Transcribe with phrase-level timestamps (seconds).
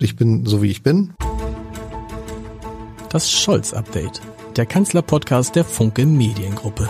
[0.00, 1.12] Ich bin so wie ich bin.
[3.10, 4.20] Das Scholz-Update,
[4.54, 6.88] der Kanzler-Podcast der Funke Mediengruppe.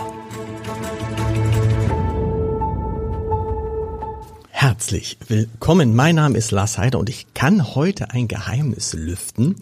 [4.49, 5.95] Herzlich willkommen.
[5.95, 9.55] Mein Name ist Lars Heider und ich kann heute ein Geheimnis lüften,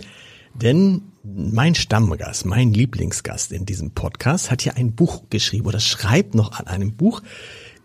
[0.54, 6.36] denn mein Stammgast, mein Lieblingsgast in diesem Podcast hat ja ein Buch geschrieben oder schreibt
[6.36, 7.22] noch an einem Buch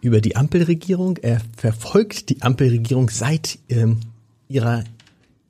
[0.01, 1.19] über die Ampelregierung.
[1.19, 4.01] Er verfolgt die Ampelregierung seit ähm,
[4.49, 4.83] ihrer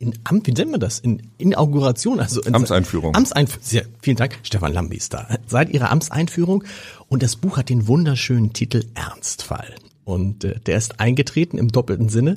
[0.02, 0.98] in Amt, wie nennt man das?
[0.98, 3.14] In Inauguration, also in Amtseinführung.
[3.14, 3.64] Amtseinführung.
[3.64, 5.28] Sehr, vielen Dank, Stefan Lambi ist da.
[5.46, 6.64] Seit ihrer Amtseinführung
[7.08, 12.08] und das Buch hat den wunderschönen Titel Ernstfall und äh, der ist eingetreten im doppelten
[12.08, 12.36] Sinne.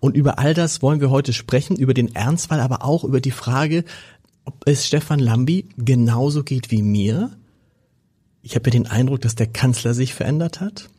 [0.00, 3.30] Und über all das wollen wir heute sprechen, über den Ernstfall, aber auch über die
[3.30, 3.84] Frage,
[4.44, 7.30] ob es Stefan Lambi genauso geht wie mir.
[8.42, 10.90] Ich habe ja den Eindruck, dass der Kanzler sich verändert hat,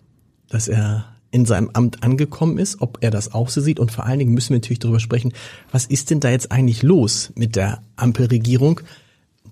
[0.50, 3.80] dass er in seinem Amt angekommen ist, ob er das auch so sieht.
[3.80, 5.34] Und vor allen Dingen müssen wir natürlich darüber sprechen,
[5.72, 8.82] was ist denn da jetzt eigentlich los mit der Ampelregierung?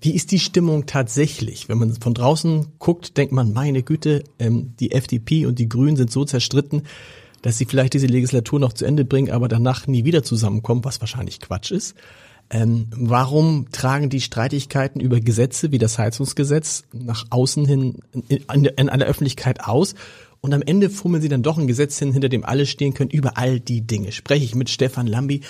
[0.00, 1.68] Wie ist die Stimmung tatsächlich?
[1.68, 5.96] Wenn man von draußen guckt, denkt man, meine Güte, ähm, die FDP und die Grünen
[5.96, 6.82] sind so zerstritten,
[7.42, 11.00] dass sie vielleicht diese Legislatur noch zu Ende bringen, aber danach nie wieder zusammenkommen, was
[11.00, 11.94] wahrscheinlich Quatsch ist.
[12.50, 18.64] Ähm, warum tragen die Streitigkeiten über Gesetze wie das Heizungsgesetz nach außen hin in, in,
[18.64, 19.94] in einer Öffentlichkeit aus?
[20.40, 23.10] Und am Ende fummeln sie dann doch ein Gesetz hin, hinter dem alle stehen können,
[23.10, 24.12] über all die Dinge.
[24.12, 25.42] Spreche ich mit Stefan Lambi,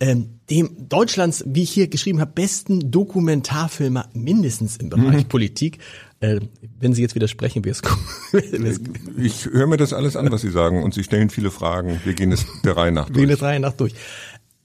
[0.00, 5.28] ähm, dem Deutschlands, wie ich hier geschrieben habe, besten Dokumentarfilmer mindestens im Bereich mhm.
[5.28, 5.78] Politik.
[6.20, 6.40] Äh,
[6.78, 8.02] wenn Sie jetzt widersprechen, wie es kommt.
[9.18, 12.00] ich höre mir das alles an, was Sie sagen, und Sie stellen viele Fragen.
[12.04, 13.16] Wir gehen es der Reihe nach durch.
[13.16, 13.94] Wir gehen der Reihe nach durch.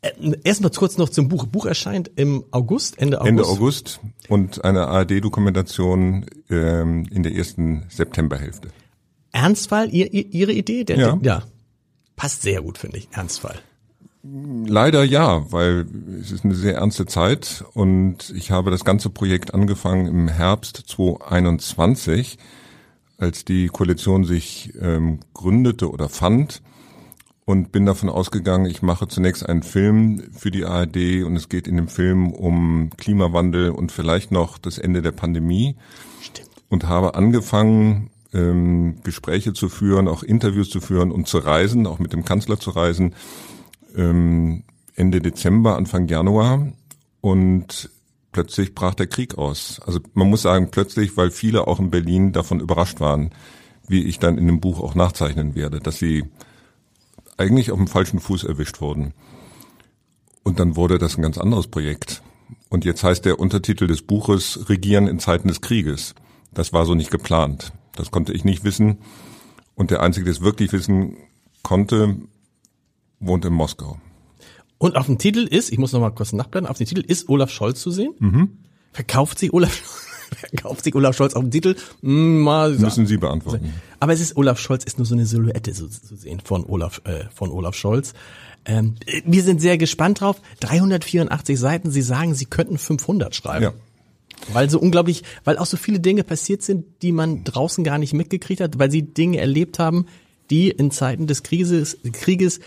[0.02, 0.11] Äh,
[0.43, 1.47] Erstmal kurz noch zum Buch.
[1.47, 3.30] Buch erscheint im August, Ende August.
[3.30, 3.99] Ende August
[4.30, 8.69] und eine ARD-Dokumentation ähm, in der ersten Septemberhälfte.
[9.34, 10.86] Ernstfall, ihr, ihr, Ihre Idee?
[10.86, 11.20] Der, ja.
[11.22, 11.44] ja.
[12.16, 13.59] Passt sehr gut, finde ich, Ernstfall.
[14.23, 15.86] Leider ja, weil
[16.22, 20.81] es ist eine sehr ernste Zeit und ich habe das ganze Projekt angefangen im Herbst
[20.88, 22.38] 2021,
[23.17, 26.61] als die Koalition sich ähm, gründete oder fand
[27.43, 31.67] und bin davon ausgegangen, ich mache zunächst einen Film für die ARD und es geht
[31.67, 35.76] in dem Film um Klimawandel und vielleicht noch das Ende der Pandemie.
[36.22, 36.49] Stimmt.
[36.70, 41.99] Und habe angefangen, ähm, Gespräche zu führen, auch Interviews zu führen und zu reisen, auch
[41.99, 43.16] mit dem Kanzler zu reisen,
[43.95, 44.64] ähm,
[44.95, 46.67] Ende Dezember, Anfang Januar.
[47.22, 47.89] Und
[48.33, 49.80] plötzlich brach der Krieg aus.
[49.86, 53.30] Also man muss sagen, plötzlich, weil viele auch in Berlin davon überrascht waren,
[53.88, 56.26] wie ich dann in dem Buch auch nachzeichnen werde, dass sie
[57.38, 59.14] eigentlich auf dem falschen Fuß erwischt wurden.
[60.43, 62.22] Und dann wurde das ein ganz anderes Projekt.
[62.70, 66.16] Und jetzt heißt der Untertitel des Buches Regieren in Zeiten des Krieges.
[66.54, 67.72] Das war so nicht geplant.
[67.95, 68.99] Das konnte ich nicht wissen.
[69.76, 71.17] Und der Einzige, der es wirklich wissen
[71.61, 72.17] konnte,
[73.20, 73.98] wohnt in Moskau.
[74.77, 77.30] Und auf dem Titel ist, ich muss noch mal kurz nachblättern, auf dem Titel ist
[77.30, 78.14] Olaf Scholz zu sehen.
[78.20, 78.58] Mhm.
[78.92, 79.71] Verkauft sich Olaf
[80.33, 81.76] verkauft sich Olaf Scholz auf dem Titel?
[82.02, 83.73] Hm, mal Müssen Sie beantworten.
[83.99, 87.02] Aber es ist Olaf Scholz ist nur so eine Silhouette so, zu sehen von Olaf
[87.05, 88.14] äh, von Olaf Scholz.
[88.65, 90.42] Ähm, wir sind sehr gespannt drauf.
[90.60, 91.92] 384 Seiten.
[91.92, 93.64] Sie sagen, Sie könnten 500 schreiben.
[93.64, 93.73] Ja.
[94.52, 98.14] Weil so unglaublich, weil auch so viele Dinge passiert sind, die man draußen gar nicht
[98.14, 100.05] mitgekriegt hat, weil sie Dinge erlebt haben,
[100.49, 102.59] die in Zeiten des Krieges, Krieges,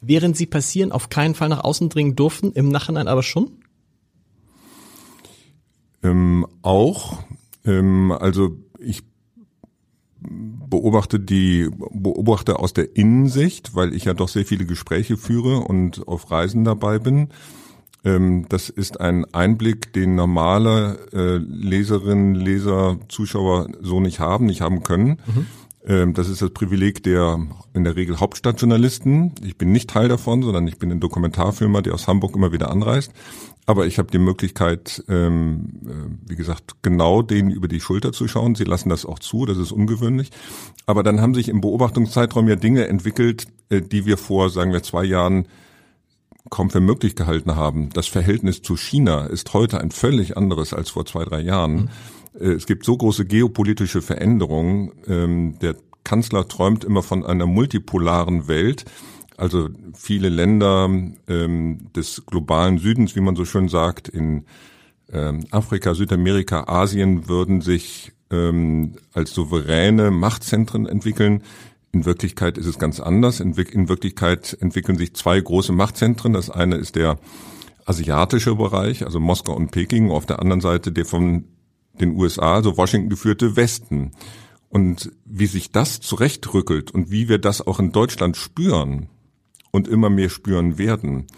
[0.00, 3.50] während sie passieren, auf keinen Fall nach außen dringen durften, im Nachhinein aber schon?
[6.02, 7.18] Ähm, auch.
[7.64, 9.02] Ähm, also ich
[10.20, 16.06] beobachte die beobachte aus der Innensicht, weil ich ja doch sehr viele Gespräche führe und
[16.08, 17.28] auf Reisen dabei bin.
[18.04, 24.60] Ähm, das ist ein Einblick, den normale äh, Leserinnen, Leser, Zuschauer so nicht haben, nicht
[24.60, 25.20] haben können.
[25.26, 25.46] Mhm.
[25.86, 27.38] Ähm, das ist das Privileg der
[27.72, 29.34] in der Regel Hauptstadtjournalisten.
[29.44, 32.70] Ich bin nicht Teil davon, sondern ich bin ein Dokumentarfilmer, der aus Hamburg immer wieder
[32.70, 33.12] anreist.
[33.66, 38.28] Aber ich habe die Möglichkeit, ähm, äh, wie gesagt, genau denen über die Schulter zu
[38.28, 38.54] schauen.
[38.54, 40.30] Sie lassen das auch zu, das ist ungewöhnlich.
[40.86, 44.82] Aber dann haben sich im Beobachtungszeitraum ja Dinge entwickelt, äh, die wir vor, sagen wir,
[44.82, 45.46] zwei Jahren
[46.50, 47.90] kaum für möglich gehalten haben.
[47.90, 51.90] Das Verhältnis zu China ist heute ein völlig anderes als vor zwei, drei Jahren.
[52.34, 52.40] Mhm.
[52.40, 54.92] Es gibt so große geopolitische Veränderungen.
[55.06, 58.84] Ähm, der Kanzler träumt immer von einer multipolaren Welt.
[59.36, 60.88] Also viele Länder
[61.28, 64.44] ähm, des globalen Südens, wie man so schön sagt, in
[65.12, 71.44] ähm, Afrika, Südamerika, Asien würden sich als souveräne Machtzentren entwickeln.
[71.96, 73.40] In Wirklichkeit ist es ganz anders.
[73.40, 76.34] In, in Wirklichkeit entwickeln sich zwei große Machtzentren.
[76.34, 77.18] Das eine ist der
[77.86, 81.44] asiatische Bereich, also Moskau und Peking, auf der anderen Seite der von
[81.98, 84.10] den USA, also Washington geführte Westen.
[84.68, 89.08] Und wie sich das zurechtrückelt und wie wir das auch in Deutschland spüren
[89.70, 91.28] und immer mehr spüren werden,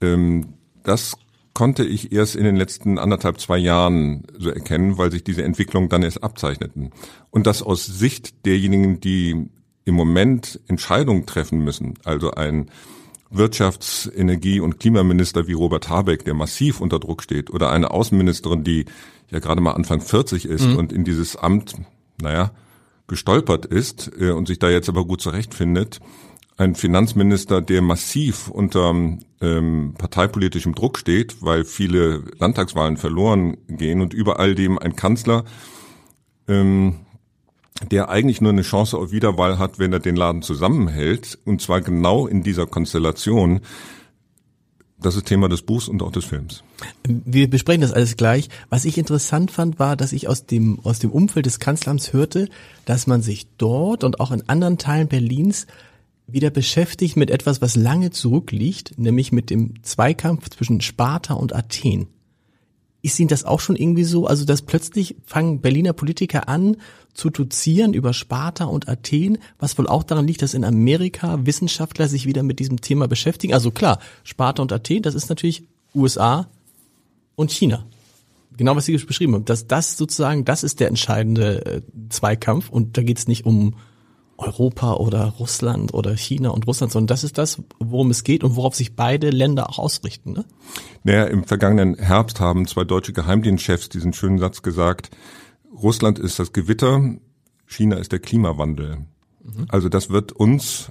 [0.00, 1.16] ähm, das
[1.54, 5.88] konnte ich erst in den letzten anderthalb, zwei Jahren so erkennen, weil sich diese Entwicklungen
[5.88, 6.90] dann erst abzeichneten.
[7.30, 9.48] Und das aus Sicht derjenigen, die
[9.86, 12.70] im Moment Entscheidungen treffen müssen, also ein
[13.30, 18.64] Wirtschafts-, Energie- und Klimaminister wie Robert Habeck, der massiv unter Druck steht, oder eine Außenministerin,
[18.64, 18.84] die
[19.30, 20.76] ja gerade mal Anfang 40 ist mhm.
[20.76, 21.76] und in dieses Amt,
[22.20, 22.50] naja,
[23.06, 26.00] gestolpert ist äh, und sich da jetzt aber gut zurechtfindet,
[26.58, 28.94] ein Finanzminister, der massiv unter
[29.40, 35.44] ähm, parteipolitischem Druck steht, weil viele Landtagswahlen verloren gehen und über all dem ein Kanzler,
[36.48, 37.05] ähm,
[37.90, 41.80] der eigentlich nur eine Chance auf Wiederwahl hat, wenn er den Laden zusammenhält, und zwar
[41.80, 43.60] genau in dieser Konstellation.
[44.98, 46.62] Das ist Thema des Buchs und auch des Films.
[47.06, 48.48] Wir besprechen das alles gleich.
[48.70, 52.48] Was ich interessant fand, war, dass ich aus dem, aus dem Umfeld des Kanzleramts hörte,
[52.86, 55.66] dass man sich dort und auch in anderen Teilen Berlins
[56.26, 62.08] wieder beschäftigt mit etwas, was lange zurückliegt, nämlich mit dem Zweikampf zwischen Sparta und Athen.
[63.06, 64.26] Ist Ihnen das auch schon irgendwie so?
[64.26, 66.76] Also, dass plötzlich fangen Berliner Politiker an
[67.14, 72.08] zu dozieren über Sparta und Athen, was wohl auch daran liegt, dass in Amerika Wissenschaftler
[72.08, 73.54] sich wieder mit diesem Thema beschäftigen.
[73.54, 75.62] Also klar, Sparta und Athen, das ist natürlich
[75.94, 76.48] USA
[77.36, 77.86] und China.
[78.56, 79.44] Genau, was Sie beschrieben haben.
[79.44, 83.76] Dass das sozusagen, das ist der entscheidende äh, Zweikampf und da geht es nicht um
[84.38, 88.56] Europa oder Russland oder China und Russland, sondern das ist das, worum es geht und
[88.56, 90.32] worauf sich beide Länder auch ausrichten.
[90.32, 90.44] Ne?
[91.04, 95.10] Naja, im vergangenen Herbst haben zwei deutsche Geheimdienstchefs diesen schönen Satz gesagt,
[95.72, 97.16] Russland ist das Gewitter,
[97.66, 98.98] China ist der Klimawandel.
[99.42, 99.66] Mhm.
[99.68, 100.90] Also das wird uns,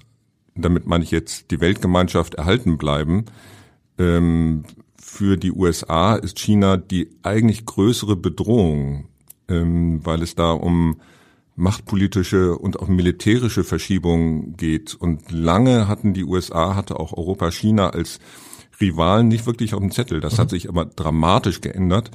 [0.55, 3.25] damit meine ich jetzt die Weltgemeinschaft erhalten bleiben,
[3.97, 4.65] ähm,
[4.97, 9.07] für die USA ist China die eigentlich größere Bedrohung,
[9.47, 10.99] ähm, weil es da um
[11.55, 14.93] machtpolitische und auch militärische Verschiebungen geht.
[14.93, 18.19] Und lange hatten die USA, hatte auch Europa China als
[18.79, 20.19] Rivalen nicht wirklich auf dem Zettel.
[20.19, 20.37] Das mhm.
[20.39, 22.11] hat sich aber dramatisch geändert.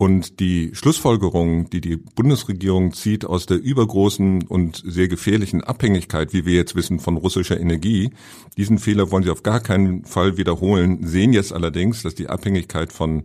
[0.00, 6.46] Und die Schlussfolgerung, die die Bundesregierung zieht aus der übergroßen und sehr gefährlichen Abhängigkeit, wie
[6.46, 8.08] wir jetzt wissen, von russischer Energie,
[8.56, 12.94] diesen Fehler wollen sie auf gar keinen Fall wiederholen, sehen jetzt allerdings, dass die Abhängigkeit
[12.94, 13.24] von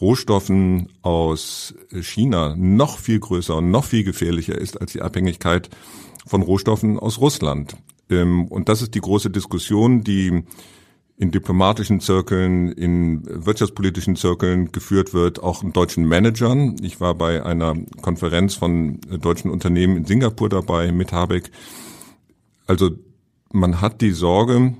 [0.00, 5.68] Rohstoffen aus China noch viel größer und noch viel gefährlicher ist als die Abhängigkeit
[6.24, 7.76] von Rohstoffen aus Russland.
[8.08, 10.44] Ähm, und das ist die große Diskussion, die
[11.16, 16.76] in diplomatischen Zirkeln, in wirtschaftspolitischen Zirkeln geführt wird, auch in deutschen Managern.
[16.82, 21.50] Ich war bei einer Konferenz von deutschen Unternehmen in Singapur dabei mit Habeck.
[22.66, 22.90] Also
[23.52, 24.74] man hat die Sorge,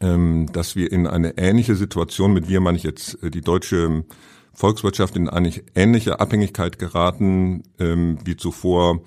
[0.00, 4.04] ähm, dass wir in eine ähnliche Situation, mit wir meine ich jetzt äh, die deutsche
[4.52, 9.00] Volkswirtschaft, in eine ähnliche Abhängigkeit geraten ähm, wie zuvor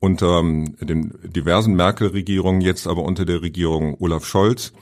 [0.00, 4.72] unter ähm, den diversen Merkel-Regierungen, jetzt aber unter der Regierung Olaf Scholz,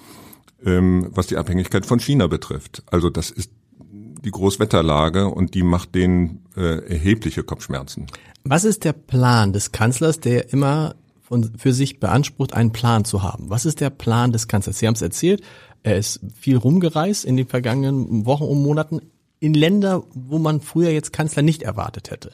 [0.63, 2.83] was die Abhängigkeit von China betrifft.
[2.87, 8.07] Also das ist die Großwetterlage und die macht denen äh, erhebliche Kopfschmerzen.
[8.45, 10.95] Was ist der Plan des Kanzlers, der immer
[11.31, 13.51] von, für sich beansprucht, einen Plan zu haben.
[13.51, 14.81] Was ist der Plan des Kanzlers?
[14.81, 15.43] Sie haben es erzählt,
[15.85, 19.01] er ist viel rumgereist in den vergangenen Wochen und Monaten
[19.39, 22.33] in Länder, wo man früher jetzt Kanzler nicht erwartet hätte.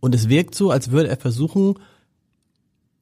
[0.00, 1.74] Und es wirkt so, als würde er versuchen,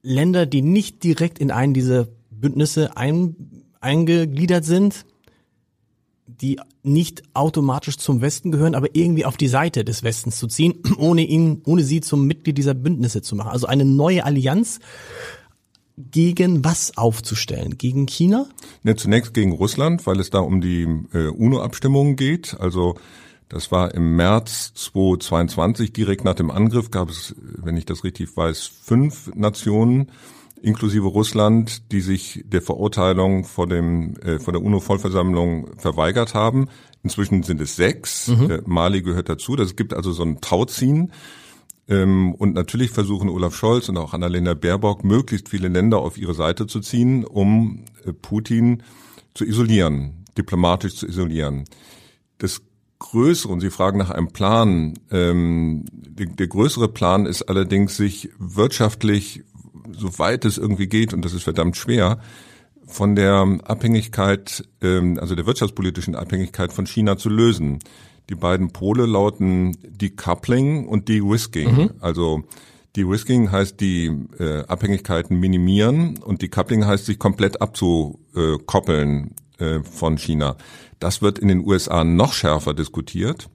[0.03, 5.05] Länder, die nicht direkt in einen dieser Bündnisse ein, eingegliedert sind,
[6.27, 10.75] die nicht automatisch zum Westen gehören, aber irgendwie auf die Seite des Westens zu ziehen,
[10.99, 13.51] ohne ihn, ohne sie zum Mitglied dieser Bündnisse zu machen.
[13.51, 14.81] Also eine neue Allianz
[15.97, 17.77] gegen was aufzustellen?
[17.77, 18.47] Gegen China?
[18.85, 22.57] Ja, zunächst gegen Russland, weil es da um die äh, UNO-Abstimmungen geht.
[22.61, 22.95] Also
[23.49, 28.37] das war im März 2022, direkt nach dem Angriff gab es, wenn ich das richtig
[28.37, 30.11] weiß, fünf Nationen,
[30.63, 36.69] inklusive Russland, die sich der Verurteilung vor dem äh, vor der UNO-Vollversammlung verweigert haben.
[37.03, 38.29] Inzwischen sind es sechs.
[38.29, 38.51] Mhm.
[38.51, 39.57] Äh, Mali gehört dazu.
[39.57, 41.13] Das gibt also so ein Tauziehen.
[41.89, 46.35] Ähm, und natürlich versuchen Olaf Scholz und auch Annalena Baerbock, möglichst viele Länder auf ihre
[46.35, 48.83] Seite zu ziehen, um äh, Putin
[49.35, 51.65] zu isolieren, diplomatisch zu isolieren.
[52.39, 52.61] Das
[52.99, 58.31] größere, und Sie fragen nach einem Plan, ähm, der, der größere Plan ist allerdings, sich
[58.39, 59.45] wirtschaftlich
[59.93, 62.19] soweit es irgendwie geht, und das ist verdammt schwer,
[62.87, 67.81] von der Abhängigkeit, ähm, also der wirtschaftspolitischen Abhängigkeit von China zu lösen.
[68.31, 71.75] Die beiden Pole lauten Decoupling und De-Risking.
[71.75, 71.91] Mhm.
[72.01, 72.45] Also
[72.97, 74.07] De-Risking heißt die
[74.39, 80.57] äh, Abhängigkeiten minimieren und Decoupling heißt sich komplett abzukoppeln äh, von China.
[80.99, 83.49] Das wird in den USA noch schärfer diskutiert,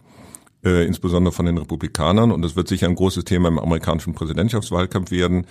[0.63, 5.11] äh, insbesondere von den Republikanern und das wird sicher ein großes Thema im amerikanischen Präsidentschaftswahlkampf
[5.11, 5.45] werden.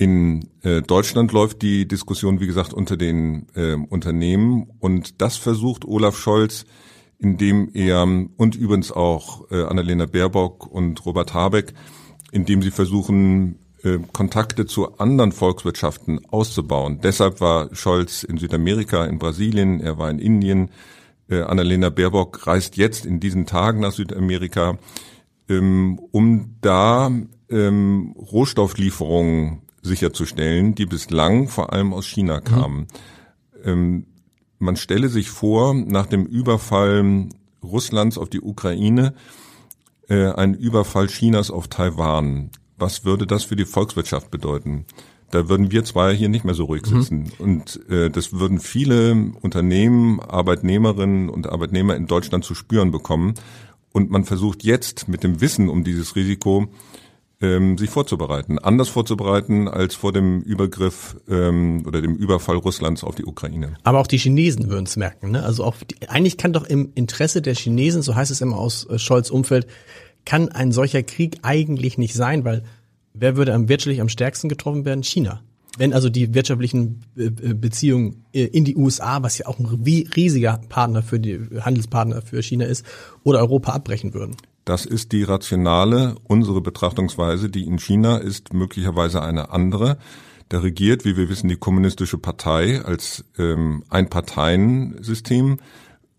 [0.00, 5.84] In äh, Deutschland läuft die Diskussion, wie gesagt, unter den äh, Unternehmen und das versucht
[5.84, 6.64] Olaf Scholz,
[7.18, 11.74] indem er und übrigens auch äh, Annalena Baerbock und Robert Habeck,
[12.32, 17.00] indem sie versuchen, äh, Kontakte zu anderen Volkswirtschaften auszubauen.
[17.02, 20.70] Deshalb war Scholz in Südamerika, in Brasilien, er war in Indien.
[21.28, 24.78] Äh, Annalena Baerbock reist jetzt in diesen Tagen nach Südamerika,
[25.50, 27.10] ähm, um da
[27.50, 32.44] ähm, Rohstofflieferungen sicherzustellen, die bislang vor allem aus China mhm.
[32.44, 32.78] kamen.
[32.78, 32.86] Mhm.
[33.64, 34.06] Ähm,
[34.58, 37.28] man stelle sich vor, nach dem Überfall
[37.62, 39.14] Russlands auf die Ukraine,
[40.08, 42.50] äh, ein Überfall Chinas auf Taiwan.
[42.76, 44.84] Was würde das für die Volkswirtschaft bedeuten?
[45.30, 47.00] Da würden wir zwei hier nicht mehr so ruhig mhm.
[47.00, 47.18] sitzen.
[47.18, 47.30] Mhm.
[47.38, 53.34] Und äh, das würden viele Unternehmen, Arbeitnehmerinnen und Arbeitnehmer in Deutschland zu spüren bekommen.
[53.92, 56.68] Und man versucht jetzt mit dem Wissen um dieses Risiko
[57.40, 63.14] ähm, sich vorzubereiten, anders vorzubereiten als vor dem Übergriff ähm, oder dem Überfall Russlands auf
[63.14, 63.76] die Ukraine.
[63.82, 65.30] Aber auch die Chinesen würden es merken.
[65.30, 65.42] Ne?
[65.42, 68.86] Also auch die, eigentlich kann doch im Interesse der Chinesen, so heißt es immer aus
[68.88, 69.66] äh, Scholz Umfeld,
[70.26, 72.62] kann ein solcher Krieg eigentlich nicht sein, weil
[73.14, 75.02] wer würde am wirtschaftlich am stärksten getroffen werden?
[75.02, 75.40] China.
[75.78, 80.60] Wenn also die wirtschaftlichen äh, äh, Beziehungen in die USA, was ja auch ein riesiger
[80.68, 82.84] Partner für die Handelspartner für China ist,
[83.24, 84.36] oder Europa abbrechen würden.
[84.70, 89.98] Das ist die rationale, unsere Betrachtungsweise, die in China ist möglicherweise eine andere.
[90.48, 95.56] Da regiert, wie wir wissen, die kommunistische Partei als ähm, Einparteiensystem.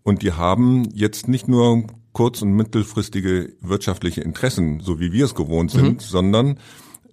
[0.02, 5.34] Und die haben jetzt nicht nur kurz- und mittelfristige wirtschaftliche Interessen, so wie wir es
[5.34, 6.00] gewohnt sind, mhm.
[6.00, 6.58] sondern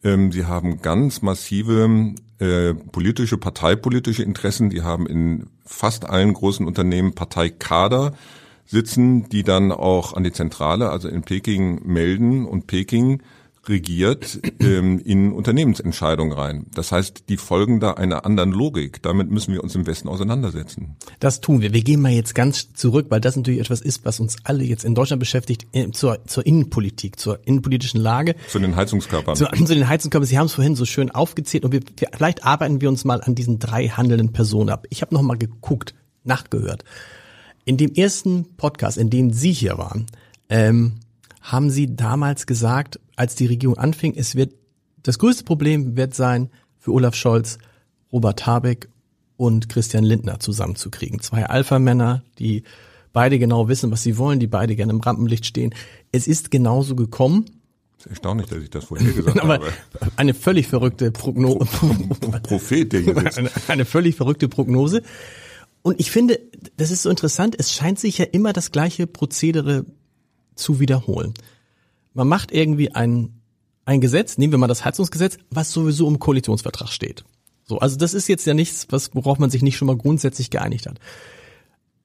[0.03, 4.69] ähm, sie haben ganz massive äh, politische, parteipolitische Interessen.
[4.69, 8.11] Die haben in fast allen großen Unternehmen Parteikader
[8.69, 13.21] sitzen, die dann auch an die Zentrale, also in Peking, melden und Peking
[13.67, 16.65] regiert ähm, in Unternehmensentscheidungen rein.
[16.73, 19.01] Das heißt, die folgen da einer anderen Logik.
[19.01, 20.95] Damit müssen wir uns im Westen auseinandersetzen.
[21.19, 21.73] Das tun wir.
[21.73, 24.85] Wir gehen mal jetzt ganz zurück, weil das natürlich etwas ist, was uns alle jetzt
[24.85, 28.35] in Deutschland beschäftigt, äh, zur, zur Innenpolitik, zur innenpolitischen Lage.
[28.47, 29.35] Zu den Heizungskörpern.
[29.35, 30.27] Zu, zu den Heizungskörpern.
[30.27, 31.81] Sie haben es vorhin so schön aufgezählt und wir,
[32.15, 34.85] vielleicht arbeiten wir uns mal an diesen drei handelnden Personen ab.
[34.89, 36.83] Ich habe noch mal geguckt, nachgehört.
[37.65, 40.07] In dem ersten Podcast, in dem Sie hier waren,
[40.49, 40.93] ähm,
[41.41, 44.53] haben Sie damals gesagt, als die Regierung anfing, es wird
[45.03, 47.57] das größte Problem wird sein für Olaf Scholz,
[48.11, 48.89] Robert Habeck
[49.37, 51.21] und Christian Lindner zusammenzukriegen.
[51.21, 52.63] Zwei Alpha-Männer, die
[53.13, 55.73] beide genau wissen, was sie wollen, die beide gerne im Rampenlicht stehen.
[56.11, 57.45] Es ist genauso gekommen.
[57.97, 59.71] Das ist erstaunlich, dass ich das vorher gesagt Aber habe.
[60.15, 61.65] Eine völlig verrückte Prognose.
[62.43, 63.37] Prophet, der hier sitzt.
[63.37, 65.01] Eine, eine völlig verrückte Prognose.
[65.81, 66.39] Und ich finde,
[66.77, 69.85] das ist so interessant, es scheint sich ja immer das gleiche Prozedere
[70.55, 71.33] zu wiederholen.
[72.13, 73.41] Man macht irgendwie ein,
[73.85, 77.23] ein Gesetz, nehmen wir mal das Heizungsgesetz, was sowieso im Koalitionsvertrag steht.
[77.63, 80.49] So, also das ist jetzt ja nichts, was, worauf man sich nicht schon mal grundsätzlich
[80.49, 80.99] geeinigt hat.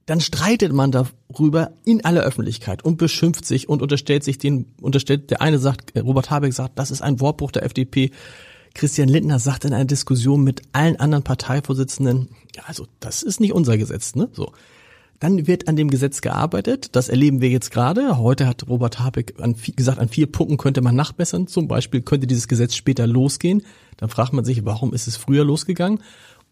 [0.06, 5.30] Dann streitet man darüber in aller Öffentlichkeit und beschimpft sich und unterstellt sich den, unterstellt,
[5.30, 8.10] der eine sagt, Robert Habeck sagt, das ist ein Wortbruch der FDP.
[8.74, 12.28] Christian Lindner sagt in einer Diskussion mit allen anderen Parteivorsitzenden,
[12.66, 14.28] also das ist nicht unser Gesetz, ne?
[14.32, 14.52] So.
[15.20, 16.90] Dann wird an dem Gesetz gearbeitet.
[16.92, 18.18] Das erleben wir jetzt gerade.
[18.18, 21.46] Heute hat Robert Habeck an, gesagt, an vier Punkten könnte man nachbessern.
[21.46, 23.62] Zum Beispiel könnte dieses Gesetz später losgehen.
[23.96, 26.00] Dann fragt man sich, warum ist es früher losgegangen?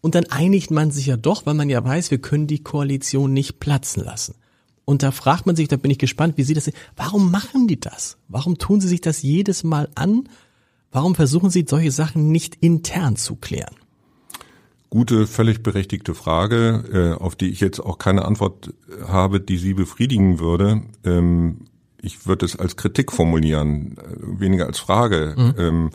[0.01, 3.31] Und dann einigt man sich ja doch, weil man ja weiß, wir können die Koalition
[3.31, 4.35] nicht platzen lassen.
[4.85, 6.75] Und da fragt man sich, da bin ich gespannt, wie Sie das sehen.
[6.95, 8.17] Warum machen die das?
[8.27, 10.27] Warum tun sie sich das jedes Mal an?
[10.91, 13.75] Warum versuchen Sie solche Sachen nicht intern zu klären?
[14.93, 18.75] Gute, völlig berechtigte Frage, äh, auf die ich jetzt auch keine Antwort
[19.07, 20.83] habe, die Sie befriedigen würde.
[21.03, 21.61] Ähm,
[21.99, 25.33] ich würde es als Kritik formulieren, äh, weniger als Frage.
[25.35, 25.53] Mhm.
[25.57, 25.89] Ähm,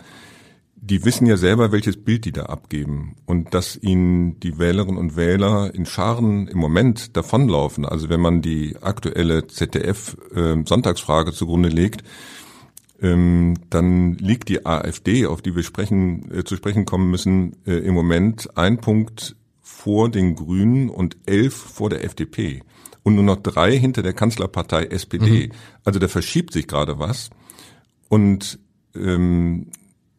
[0.74, 5.14] die wissen ja selber, welches Bild die da abgeben und dass ihnen die Wählerinnen und
[5.14, 7.84] Wähler in Scharen im Moment davonlaufen.
[7.84, 12.02] Also wenn man die aktuelle ZDF-Sonntagsfrage äh, zugrunde legt,
[13.00, 17.94] dann liegt die AfD, auf die wir sprechen, äh, zu sprechen kommen müssen, äh, im
[17.94, 22.62] Moment ein Punkt vor den Grünen und elf vor der FDP
[23.04, 25.46] und nur noch drei hinter der Kanzlerpartei SPD.
[25.46, 25.52] Mhm.
[25.84, 27.30] Also da verschiebt sich gerade was
[28.08, 28.58] und
[28.96, 29.68] ähm,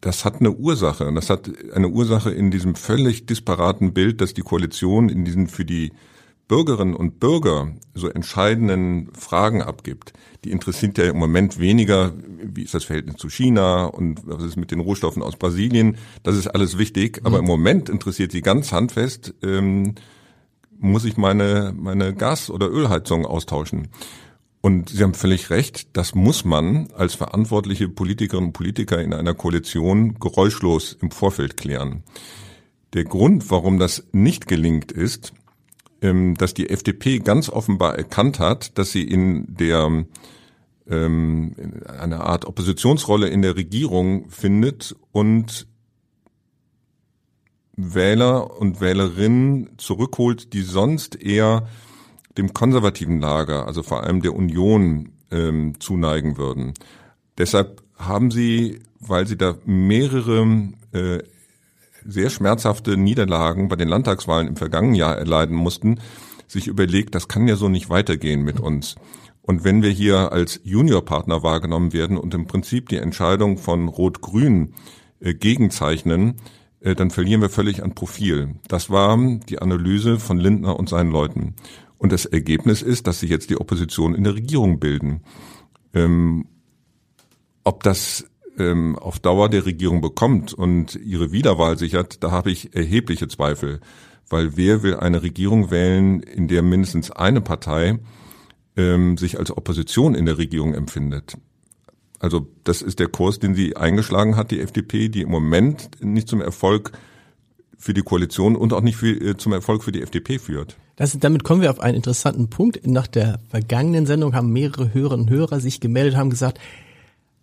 [0.00, 4.32] das hat eine Ursache und das hat eine Ursache in diesem völlig disparaten Bild, dass
[4.32, 5.92] die Koalition in diesen für die
[6.50, 10.12] Bürgerinnen und Bürger so entscheidenden Fragen abgibt,
[10.44, 14.56] die interessiert ja im Moment weniger, wie ist das Verhältnis zu China und was ist
[14.56, 15.96] mit den Rohstoffen aus Brasilien.
[16.24, 19.94] Das ist alles wichtig, aber im Moment interessiert sie ganz handfest, ähm,
[20.80, 23.86] muss ich meine, meine Gas- oder Ölheizung austauschen.
[24.60, 29.34] Und Sie haben völlig recht, das muss man als verantwortliche Politikerinnen und Politiker in einer
[29.34, 32.02] Koalition geräuschlos im Vorfeld klären.
[32.92, 35.32] Der Grund, warum das nicht gelingt, ist,
[36.00, 40.06] dass die FDP ganz offenbar erkannt hat, dass sie in der
[40.88, 41.54] ähm,
[41.86, 45.66] eine Art Oppositionsrolle in der Regierung findet und
[47.76, 51.68] Wähler und Wählerinnen zurückholt, die sonst eher
[52.36, 56.74] dem konservativen Lager, also vor allem der Union, ähm, zuneigen würden.
[57.38, 61.22] Deshalb haben sie, weil sie da mehrere äh,
[62.06, 66.00] sehr schmerzhafte Niederlagen bei den Landtagswahlen im vergangenen Jahr erleiden mussten,
[66.46, 68.96] sich überlegt, das kann ja so nicht weitergehen mit uns.
[69.42, 74.74] Und wenn wir hier als Juniorpartner wahrgenommen werden und im Prinzip die Entscheidung von Rot-Grün
[75.20, 76.36] äh, gegenzeichnen,
[76.80, 78.54] äh, dann verlieren wir völlig an Profil.
[78.68, 81.54] Das war die Analyse von Lindner und seinen Leuten.
[81.98, 85.22] Und das Ergebnis ist, dass sie jetzt die Opposition in der Regierung bilden.
[85.94, 86.46] Ähm,
[87.64, 88.29] ob das
[88.60, 93.80] ähm, auf Dauer der Regierung bekommt und ihre Wiederwahl sichert, da habe ich erhebliche Zweifel.
[94.28, 97.98] Weil wer will eine Regierung wählen, in der mindestens eine Partei
[98.76, 101.36] ähm, sich als Opposition in der Regierung empfindet?
[102.20, 106.28] Also das ist der Kurs, den sie eingeschlagen hat, die FDP, die im Moment nicht
[106.28, 106.92] zum Erfolg
[107.78, 110.76] für die Koalition und auch nicht für, äh, zum Erfolg für die FDP führt.
[110.96, 112.86] Das, damit kommen wir auf einen interessanten Punkt.
[112.86, 116.60] Nach der vergangenen Sendung haben mehrere Hörerinnen und Hörer sich gemeldet, haben gesagt,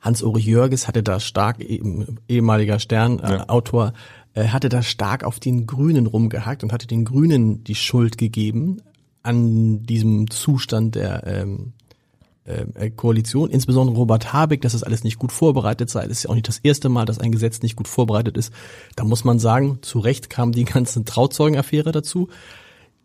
[0.08, 1.58] Hans-Ulrich Jörges hatte da stark,
[2.28, 3.94] ehemaliger Stern-Autor,
[4.34, 4.54] äh, ja.
[4.54, 8.82] hatte da stark auf den Grünen rumgehackt und hatte den Grünen die Schuld gegeben
[9.22, 11.74] an diesem Zustand der ähm,
[12.46, 16.04] äh, Koalition, insbesondere Robert Habeck, dass das alles nicht gut vorbereitet sei.
[16.08, 18.54] Das ist ja auch nicht das erste Mal, dass ein Gesetz nicht gut vorbereitet ist.
[18.96, 22.30] Da muss man sagen, zu Recht kam die ganze Trauzeugenaffäre dazu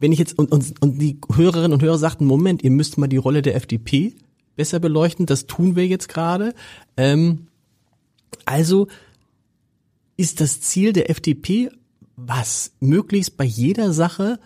[0.02, 3.06] wenn ich jetzt und, und, und die Hörerinnen und Hörer sagten, Moment, ihr müsst mal
[3.06, 4.16] die Rolle der FDP
[4.56, 6.54] besser beleuchten, das tun wir jetzt gerade.
[6.96, 7.46] Ähm,
[8.44, 8.88] also
[10.16, 11.70] ist das Ziel der FDP,
[12.16, 14.38] was möglichst bei jeder Sache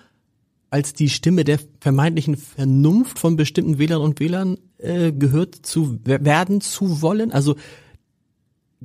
[0.71, 6.61] als die Stimme der vermeintlichen Vernunft von bestimmten Wählerinnen und Wählern äh, gehört zu werden
[6.61, 7.33] zu wollen.
[7.33, 7.57] Also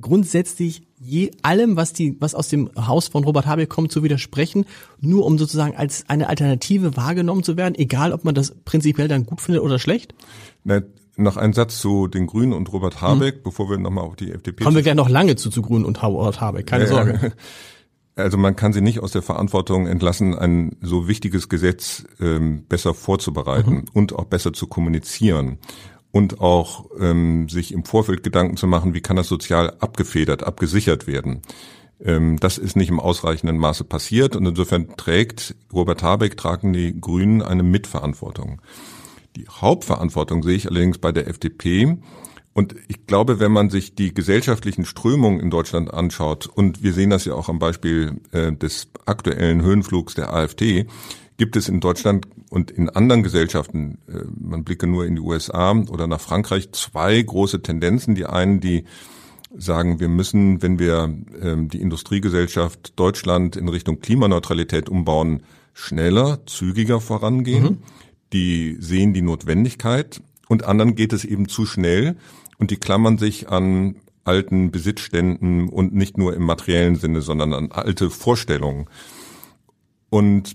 [0.00, 4.64] grundsätzlich je allem, was die, was aus dem Haus von Robert Habeck kommt, zu widersprechen,
[5.00, 9.26] nur um sozusagen als eine Alternative wahrgenommen zu werden, egal ob man das prinzipiell dann
[9.26, 10.14] gut findet oder schlecht?
[10.64, 10.82] Na,
[11.16, 13.42] noch ein Satz zu den Grünen und Robert Habeck, hm.
[13.44, 14.64] bevor wir nochmal auf die FDP.
[14.64, 17.32] Kommen wir gerne noch lange zu, zu Grünen und Robert Habeck, keine äh, Sorge.
[18.14, 22.92] Also man kann sie nicht aus der Verantwortung entlassen, ein so wichtiges Gesetz ähm, besser
[22.92, 23.84] vorzubereiten mhm.
[23.94, 25.58] und auch besser zu kommunizieren
[26.10, 31.06] und auch ähm, sich im Vorfeld Gedanken zu machen, wie kann das sozial abgefedert, abgesichert
[31.06, 31.40] werden.
[32.04, 37.00] Ähm, das ist nicht im ausreichenden Maße passiert und insofern trägt Robert Habeck, tragen die
[37.00, 38.60] Grünen eine Mitverantwortung.
[39.36, 41.98] Die Hauptverantwortung sehe ich allerdings bei der FDP.
[42.54, 47.10] Und ich glaube, wenn man sich die gesellschaftlichen Strömungen in Deutschland anschaut, und wir sehen
[47.10, 50.86] das ja auch am Beispiel äh, des aktuellen Höhenflugs der AfD,
[51.38, 55.72] gibt es in Deutschland und in anderen Gesellschaften, äh, man blicke nur in die USA
[55.72, 58.14] oder nach Frankreich, zwei große Tendenzen.
[58.14, 58.84] Die einen, die
[59.56, 65.42] sagen, wir müssen, wenn wir ähm, die Industriegesellschaft Deutschland in Richtung Klimaneutralität umbauen,
[65.72, 67.64] schneller, zügiger vorangehen.
[67.64, 67.78] Mhm.
[68.32, 72.16] Die sehen die Notwendigkeit und anderen geht es eben zu schnell
[72.58, 77.72] und die klammern sich an alten Besitzständen und nicht nur im materiellen Sinne, sondern an
[77.72, 78.86] alte Vorstellungen.
[80.10, 80.54] Und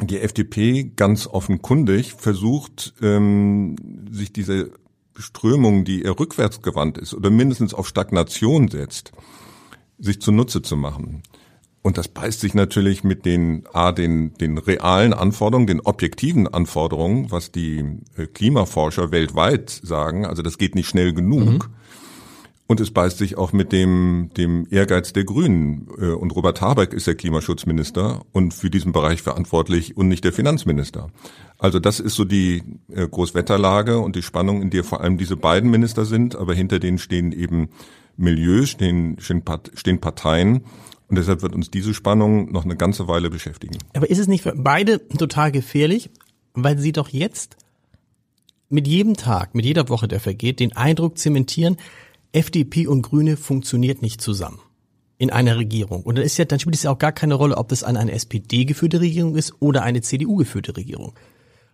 [0.00, 3.76] die FDP ganz offenkundig versucht, ähm,
[4.10, 4.72] sich diese
[5.16, 9.12] Strömung, die eher rückwärtsgewandt ist oder mindestens auf Stagnation setzt,
[9.98, 11.22] sich zunutze zu machen.
[11.82, 17.30] Und das beißt sich natürlich mit den, A, den, den realen Anforderungen, den objektiven Anforderungen,
[17.32, 17.84] was die
[18.16, 20.24] äh, Klimaforscher weltweit sagen.
[20.24, 21.68] Also das geht nicht schnell genug.
[21.68, 21.74] Mhm.
[22.68, 25.88] Und es beißt sich auch mit dem, dem Ehrgeiz der Grünen.
[26.00, 30.32] Äh, und Robert Habeck ist der Klimaschutzminister und für diesen Bereich verantwortlich und nicht der
[30.32, 31.10] Finanzminister.
[31.58, 32.62] Also das ist so die
[32.94, 36.36] äh, Großwetterlage und die Spannung, in der vor allem diese beiden Minister sind.
[36.36, 37.70] Aber hinter denen stehen eben
[38.16, 40.62] Milieus, stehen, stehen Parteien.
[41.12, 43.76] Und deshalb wird uns diese Spannung noch eine ganze Weile beschäftigen.
[43.92, 46.08] Aber ist es nicht für beide total gefährlich,
[46.54, 47.58] weil sie doch jetzt
[48.70, 51.76] mit jedem Tag, mit jeder Woche, der vergeht, den Eindruck zementieren,
[52.32, 54.58] FDP und Grüne funktioniert nicht zusammen
[55.18, 56.02] in einer Regierung.
[56.02, 57.98] Und dann ist ja, dann spielt es ja auch gar keine Rolle, ob das an
[57.98, 61.12] eine SPD geführte Regierung ist oder eine CDU geführte Regierung.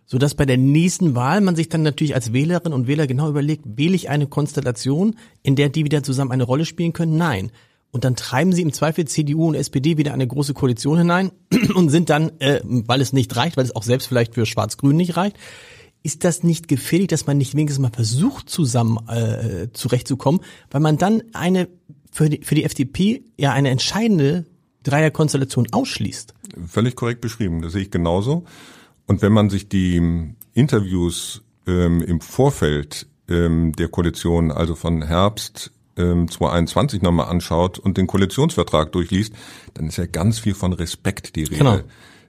[0.05, 3.63] Sodass bei der nächsten Wahl man sich dann natürlich als Wählerin und Wähler genau überlegt,
[3.77, 7.15] wähle ich eine Konstellation, in der die wieder zusammen eine Rolle spielen können?
[7.15, 7.53] Nein.
[7.91, 11.31] Und dann treiben sie im Zweifel CDU und SPD wieder eine große Koalition hinein
[11.75, 14.95] und sind dann, äh, weil es nicht reicht, weil es auch selbst vielleicht für Schwarz-Grün
[14.95, 15.37] nicht reicht,
[16.03, 20.97] ist das nicht gefährlich, dass man nicht wenigstens mal versucht, zusammen äh, zurechtzukommen, weil man
[20.97, 21.67] dann eine
[22.11, 24.45] für die, für die FDP ja eine entscheidende
[24.83, 26.33] Dreierkonstellation ausschließt?
[26.67, 28.45] Völlig korrekt beschrieben, das sehe ich genauso.
[29.07, 30.01] Und wenn man sich die
[30.53, 37.97] Interviews ähm, im Vorfeld ähm, der Koalition, also von Herbst ähm, 2021 nochmal anschaut und
[37.97, 39.33] den Koalitionsvertrag durchliest,
[39.75, 41.57] dann ist ja ganz viel von Respekt die Rede.
[41.57, 41.79] Genau.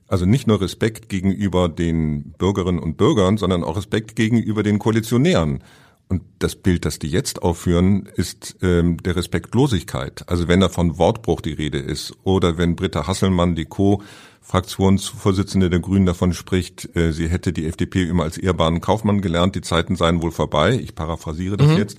[0.09, 5.63] Also nicht nur Respekt gegenüber den Bürgerinnen und Bürgern, sondern auch Respekt gegenüber den Koalitionären.
[6.09, 10.29] Und das Bild, das die jetzt aufführen, ist ähm, der Respektlosigkeit.
[10.29, 15.79] Also wenn da von Wortbruch die Rede ist oder wenn Britta Hasselmann, die Co-Fraktionsvorsitzende der
[15.79, 19.95] Grünen, davon spricht, äh, sie hätte die FDP immer als ehrbaren Kaufmann gelernt, die Zeiten
[19.95, 20.77] seien wohl vorbei.
[20.83, 21.77] Ich paraphrasiere das mhm.
[21.77, 21.99] jetzt.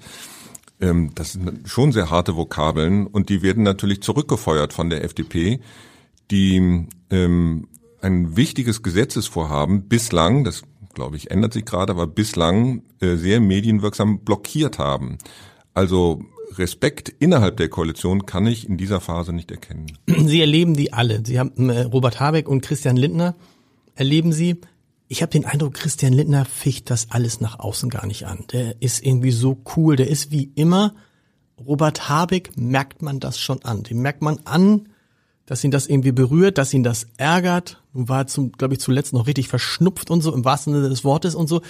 [0.82, 5.62] Ähm, das sind schon sehr harte Vokabeln und die werden natürlich zurückgefeuert von der FDP,
[6.32, 7.68] die ähm,
[8.02, 10.64] ein wichtiges Gesetzesvorhaben bislang, das
[10.94, 15.18] glaube ich ändert sich gerade, aber bislang äh, sehr medienwirksam blockiert haben.
[15.74, 16.24] Also
[16.58, 19.98] Respekt innerhalb der Koalition kann ich in dieser Phase nicht erkennen.
[20.08, 21.24] Sie erleben die alle.
[21.26, 23.36] Sie haben äh, Robert Habeck und Christian Lindner
[23.96, 24.58] erleben Sie.
[25.12, 28.46] Ich habe den Eindruck, Christian Lindner ficht das alles nach außen gar nicht an.
[28.54, 29.98] Der ist irgendwie so cool.
[29.98, 30.96] Der ist wie immer.
[31.60, 33.84] Robert Habeck merkt man das schon an.
[33.84, 34.88] Den merkt man an,
[35.46, 37.84] dass ihn das irgendwie berührt, dass ihn das ärgert.
[37.92, 41.04] Nun war zum, glaube ich, zuletzt noch richtig verschnupft und so, im wahrsten Sinne des
[41.04, 41.62] Wortes und so.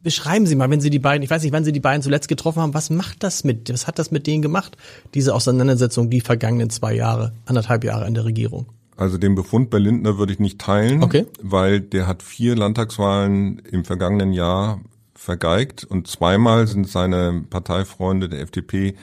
[0.00, 2.28] Beschreiben Sie mal, wenn Sie die beiden, ich weiß nicht, wann Sie die beiden zuletzt
[2.28, 4.76] getroffen haben, was macht das mit, was hat das mit denen gemacht,
[5.14, 8.66] diese Auseinandersetzung, die vergangenen zwei Jahre, anderthalb Jahre in der Regierung?
[8.96, 11.26] Also den Befund bei Lindner würde ich nicht teilen, okay.
[11.42, 14.80] weil der hat vier Landtagswahlen im vergangenen Jahr
[15.14, 18.94] vergeigt und zweimal sind seine Parteifreunde der FDP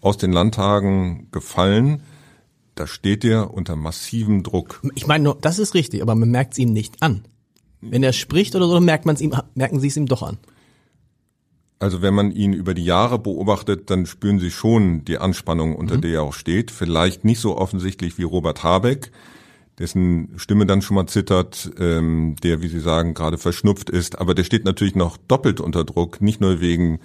[0.00, 2.02] aus den Landtagen gefallen
[2.76, 4.82] da steht er unter massivem Druck.
[4.94, 7.24] Ich meine, das ist richtig, aber man merkt es ihm nicht an.
[7.80, 10.36] Wenn er spricht oder so, merkt man es ihm, merken Sie es ihm doch an.
[11.78, 15.96] Also wenn man ihn über die Jahre beobachtet, dann spüren Sie schon die Anspannung, unter
[15.96, 16.00] mhm.
[16.02, 16.70] der er auch steht.
[16.70, 19.10] Vielleicht nicht so offensichtlich wie Robert Habeck,
[19.78, 24.18] dessen Stimme dann schon mal zittert, ähm, der, wie Sie sagen, gerade verschnupft ist.
[24.18, 27.00] Aber der steht natürlich noch doppelt unter Druck, nicht nur wegen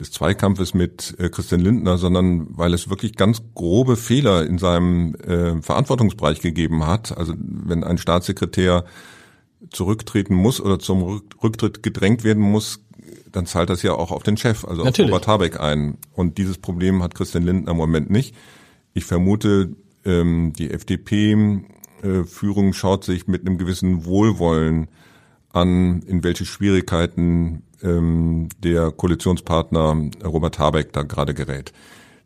[0.00, 5.14] des Zweikampfes mit äh, Christian Lindner, sondern weil es wirklich ganz grobe Fehler in seinem
[5.16, 7.16] äh, Verantwortungsbereich gegeben hat.
[7.16, 8.84] Also wenn ein Staatssekretär
[9.70, 12.80] zurücktreten muss oder zum Rücktritt gedrängt werden muss,
[13.30, 15.10] dann zahlt das ja auch auf den Chef, also Natürlich.
[15.10, 15.98] auf Robert Habeck ein.
[16.12, 18.34] Und dieses Problem hat Christian Lindner im Moment nicht.
[18.94, 21.66] Ich vermute, ähm, die FDP-Führung
[22.02, 24.88] äh, schaut sich mit einem gewissen Wohlwollen
[25.52, 31.72] an, in welche Schwierigkeiten ähm, der Koalitionspartner Robert Habeck da gerade gerät.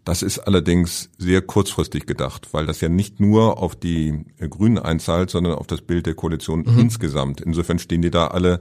[0.05, 5.31] Das ist allerdings sehr kurzfristig gedacht, weil das ja nicht nur auf die Grünen einzahlt,
[5.31, 6.79] sondern auf das Bild der Koalition mhm.
[6.79, 7.41] insgesamt.
[7.41, 8.61] Insofern stehen die da alle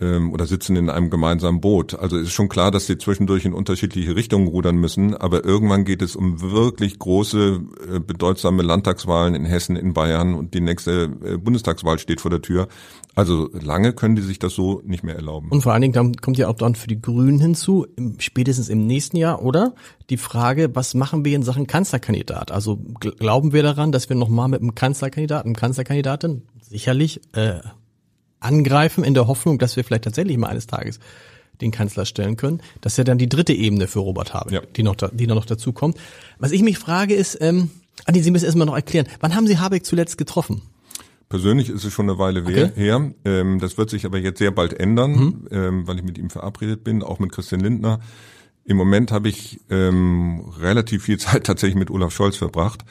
[0.00, 1.94] ähm, oder sitzen in einem gemeinsamen Boot.
[1.98, 6.02] Also ist schon klar, dass sie zwischendurch in unterschiedliche Richtungen rudern müssen, aber irgendwann geht
[6.02, 7.60] es um wirklich große,
[7.94, 12.42] äh, bedeutsame Landtagswahlen in Hessen, in Bayern und die nächste äh, Bundestagswahl steht vor der
[12.42, 12.68] Tür.
[13.14, 15.48] Also lange können die sich das so nicht mehr erlauben.
[15.50, 17.86] Und vor allen Dingen dann kommt ja auch dann für die Grünen hinzu,
[18.18, 19.74] spätestens im nächsten Jahr, oder?
[20.10, 22.52] Die Frage, was machen wir in Sachen Kanzlerkandidat?
[22.52, 27.60] Also glauben wir daran, dass wir nochmal mit einem Kanzlerkandidaten, Kanzlerkandidatin sicherlich äh,
[28.46, 31.00] angreifen in der Hoffnung, dass wir vielleicht tatsächlich mal eines Tages
[31.60, 32.60] den Kanzler stellen können.
[32.80, 34.60] Das ist ja dann die dritte Ebene für Robert Habeck, ja.
[34.76, 35.98] die noch da, die noch dazu kommt.
[36.38, 37.70] Was ich mich frage ist, ähm,
[38.04, 40.62] Andi, Sie müssen erstmal noch erklären, wann haben Sie Habeck zuletzt getroffen?
[41.28, 42.70] Persönlich ist es schon eine Weile okay.
[42.76, 43.12] her.
[43.24, 45.48] Ähm, das wird sich aber jetzt sehr bald ändern, mhm.
[45.50, 48.00] ähm, weil ich mit ihm verabredet bin, auch mit Christian Lindner.
[48.64, 52.84] Im Moment habe ich ähm, relativ viel Zeit tatsächlich mit Olaf Scholz verbracht.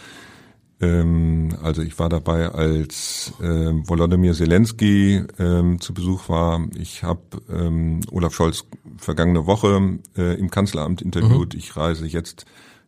[0.82, 6.68] Ähm, also ich war dabei, als äh, Volodymyr Zelensky ähm, zu Besuch war.
[6.78, 8.66] Ich habe ähm, Olaf Scholz
[8.98, 11.54] vergangene Woche äh, im Kanzleramt interviewt.
[11.54, 11.60] Mhm.
[11.60, 12.46] Ich reise jetzt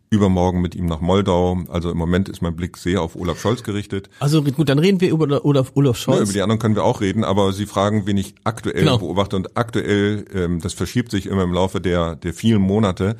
[0.09, 1.59] übermorgen mit ihm nach Moldau.
[1.69, 4.09] Also im Moment ist mein Blick sehr auf Olaf Scholz gerichtet.
[4.19, 6.17] Also gut, dann reden wir über Olaf, Olaf Scholz.
[6.17, 8.97] Ja, über die anderen können wir auch reden, aber Sie fragen, wen ich aktuell genau.
[8.99, 9.35] beobachte.
[9.35, 13.17] Und aktuell, ähm, das verschiebt sich immer im Laufe der, der vielen Monate,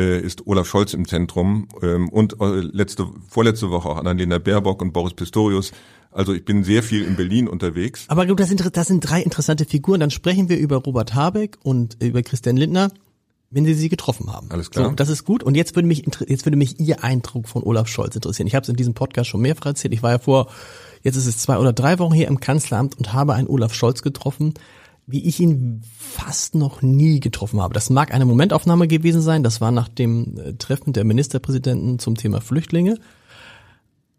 [0.00, 4.92] ist Olaf Scholz im Zentrum ähm, und äh, letzte, vorletzte Woche auch Annalena Baerbock und
[4.92, 5.72] Boris Pistorius.
[6.12, 8.04] Also ich bin sehr viel in Berlin unterwegs.
[8.08, 10.00] Aber das sind, das sind drei interessante Figuren.
[10.00, 12.90] Dann sprechen wir über Robert Habeck und über Christian Lindner
[13.50, 14.48] wenn Sie sie getroffen haben.
[14.50, 14.90] Alles klar.
[14.90, 15.42] So, das ist gut.
[15.42, 18.46] Und jetzt würde mich jetzt würde mich Ihr Eindruck von Olaf Scholz interessieren.
[18.46, 19.92] Ich habe es in diesem Podcast schon mehrfach erzählt.
[19.92, 20.48] Ich war ja vor,
[21.02, 24.02] jetzt ist es zwei oder drei Wochen hier im Kanzleramt und habe einen Olaf Scholz
[24.02, 24.54] getroffen,
[25.10, 27.74] wie ich ihn fast noch nie getroffen habe.
[27.74, 29.42] Das mag eine Momentaufnahme gewesen sein.
[29.42, 32.98] Das war nach dem äh, Treffen der Ministerpräsidenten zum Thema Flüchtlinge.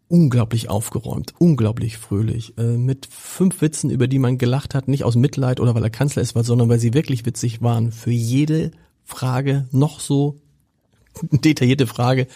[0.08, 5.16] unglaublich aufgeräumt, unglaublich fröhlich, äh, mit fünf Witzen, über die man gelacht hat, nicht aus
[5.16, 7.92] Mitleid oder weil er Kanzler ist, sondern weil sie wirklich witzig waren.
[7.92, 8.72] Für jede
[9.04, 10.36] Frage noch so
[11.30, 12.26] detaillierte Frage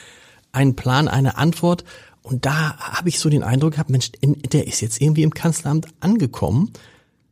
[0.53, 1.85] einen Plan, eine Antwort.
[2.23, 5.87] Und da habe ich so den Eindruck gehabt, Mensch, der ist jetzt irgendwie im Kanzleramt
[6.01, 6.73] angekommen.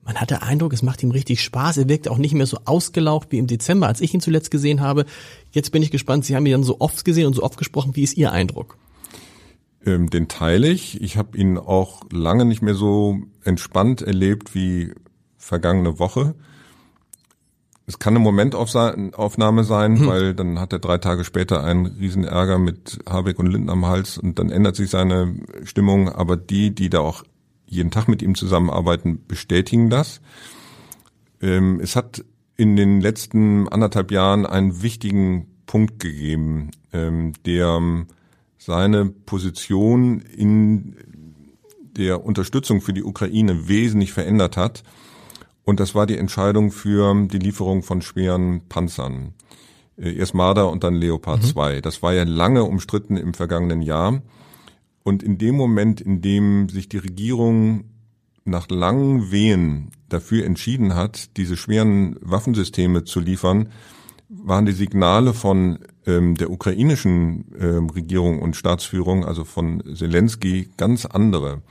[0.05, 1.79] Man hat den Eindruck, es macht ihm richtig Spaß.
[1.79, 4.81] Er wirkt auch nicht mehr so ausgelaucht wie im Dezember, als ich ihn zuletzt gesehen
[4.81, 5.07] habe.
[5.51, 6.25] Jetzt bin ich gespannt.
[6.25, 7.97] Sie haben ihn dann so oft gesehen und so oft gesprochen.
[7.97, 8.77] Wie ist Ihr Eindruck?
[9.87, 11.01] Ähm, den teile ich.
[11.01, 14.93] Ich habe ihn auch lange nicht mehr so entspannt erlebt wie
[15.39, 16.35] vergangene Woche.
[17.87, 20.07] Es kann eine Momentaufnahme sein, hm.
[20.07, 24.17] weil dann hat er drei Tage später einen Riesenärger mit Habeck und Linden am Hals
[24.17, 26.09] und dann ändert sich seine Stimmung.
[26.09, 27.25] Aber die, die da auch
[27.75, 30.21] jeden Tag mit ihm zusammenarbeiten, bestätigen das.
[31.41, 32.25] Ähm, es hat
[32.57, 37.81] in den letzten anderthalb Jahren einen wichtigen Punkt gegeben, ähm, der
[38.59, 40.97] seine Position in
[41.97, 44.83] der Unterstützung für die Ukraine wesentlich verändert hat.
[45.65, 49.35] Und das war die Entscheidung für die Lieferung von schweren Panzern.
[49.97, 51.47] Äh, erst Marder und dann Leopard mhm.
[51.47, 51.81] 2.
[51.81, 54.23] Das war ja lange umstritten im vergangenen Jahr.
[55.05, 57.85] Und in dem Moment, in dem sich die Regierung
[58.45, 63.69] nach langen Wehen dafür entschieden hat, diese schweren Waffensysteme zu liefern,
[64.29, 71.05] waren die Signale von ähm, der ukrainischen ähm, Regierung und Staatsführung, also von Zelensky, ganz
[71.05, 71.63] andere.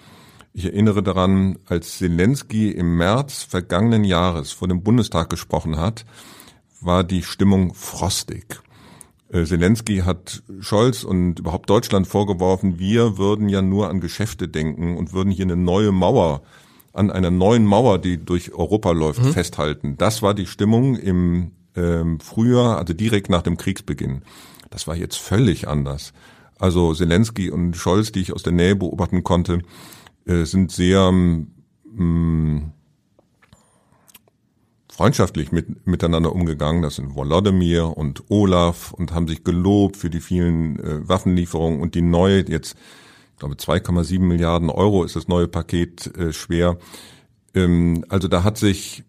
[0.54, 6.06] Ich erinnere daran, als Zelensky im März vergangenen Jahres vor dem Bundestag gesprochen hat,
[6.80, 8.62] war die Stimmung frostig.
[9.34, 14.96] Äh, Zelensky hat Scholz und überhaupt Deutschland vorgeworfen, wir würden ja nur an Geschäfte denken
[14.96, 16.44] und würden hier eine neue Mauer
[16.94, 19.34] an einer neuen Mauer, die durch Europa läuft, mhm.
[19.34, 19.98] festhalten.
[19.98, 24.22] Das war die Stimmung im ähm, Frühjahr, also direkt nach dem Kriegsbeginn.
[24.70, 26.14] Das war jetzt völlig anders.
[26.60, 29.64] Also Zelensky und Scholz, die ich aus der Nähe beobachten konnte,
[30.26, 31.48] äh, sind sehr mh,
[31.96, 32.72] mm,
[34.94, 36.84] freundschaftlich mit, miteinander umgegangen.
[36.84, 41.96] Das sind Volodymyr und Olaf und haben sich gelobt für die vielen äh, Waffenlieferungen und
[41.96, 42.76] die neue, jetzt,
[43.32, 46.78] ich glaube 2,7 Milliarden Euro ist das neue Paket äh, schwer.
[47.56, 49.04] Ähm, also da hat sich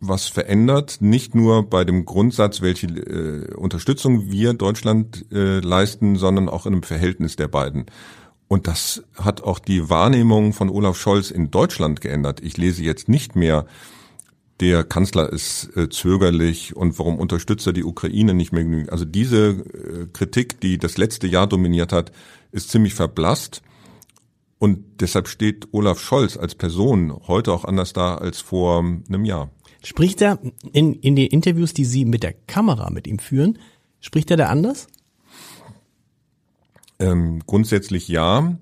[0.00, 6.48] was verändert, nicht nur bei dem Grundsatz, welche äh, Unterstützung wir Deutschland äh, leisten, sondern
[6.48, 7.86] auch in dem Verhältnis der beiden.
[8.48, 12.40] Und das hat auch die Wahrnehmung von Olaf Scholz in Deutschland geändert.
[12.42, 13.66] Ich lese jetzt nicht mehr,
[14.60, 18.90] der Kanzler ist äh, zögerlich und warum unterstützt er die Ukraine nicht mehr genügend.
[18.90, 22.12] Also diese äh, Kritik, die das letzte Jahr dominiert hat,
[22.52, 23.62] ist ziemlich verblasst.
[24.58, 29.50] Und deshalb steht Olaf Scholz als Person heute auch anders da als vor einem Jahr.
[29.82, 30.38] Spricht er
[30.72, 33.58] in, in den Interviews, die Sie mit der Kamera mit ihm führen,
[34.00, 34.86] spricht er da anders?
[36.98, 38.56] Ähm, grundsätzlich ja.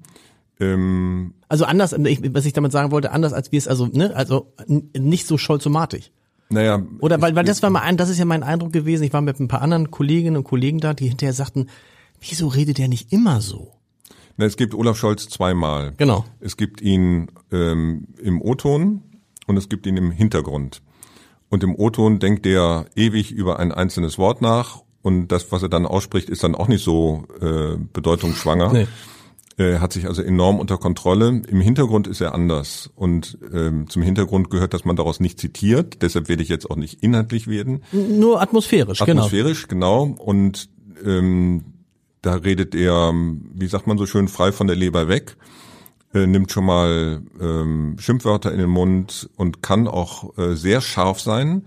[0.61, 4.53] Ähm, also anders, was ich damit sagen wollte, anders als wir es, also, ne, also
[4.67, 6.11] nicht so scholzomatisch.
[6.51, 6.83] Naja.
[7.01, 9.03] Oder weil, weil das war mal ein, das ist ja mein Eindruck gewesen.
[9.03, 11.67] Ich war mit ein paar anderen Kolleginnen und Kollegen da, die hinterher sagten,
[12.21, 13.73] wieso redet er nicht immer so?
[14.37, 15.93] Na, es gibt Olaf Scholz zweimal.
[15.97, 16.25] Genau.
[16.41, 19.03] Es gibt ihn ähm, im O-Ton
[19.47, 20.83] und es gibt ihn im Hintergrund.
[21.49, 25.69] Und im O-Ton denkt der ewig über ein einzelnes Wort nach und das, was er
[25.69, 28.73] dann ausspricht, ist dann auch nicht so äh, bedeutungsschwanger.
[28.73, 28.87] Nee.
[29.57, 31.43] Er hat sich also enorm unter Kontrolle.
[31.47, 32.91] Im Hintergrund ist er anders.
[32.97, 36.03] Und ähm, zum Hintergrund gehört, dass man daraus nicht zitiert.
[36.03, 37.83] Deshalb werde ich jetzt auch nicht inhaltlich werden.
[37.93, 40.05] Nur atmosphärisch, atmosphärisch genau.
[40.05, 40.25] Atmosphärisch, genau.
[40.25, 40.69] Und
[41.05, 41.65] ähm,
[42.23, 45.37] da redet er, wie sagt man so schön, frei von der Leber weg
[46.15, 51.21] äh, nimmt schon mal ähm, Schimpfwörter in den Mund und kann auch äh, sehr scharf
[51.21, 51.67] sein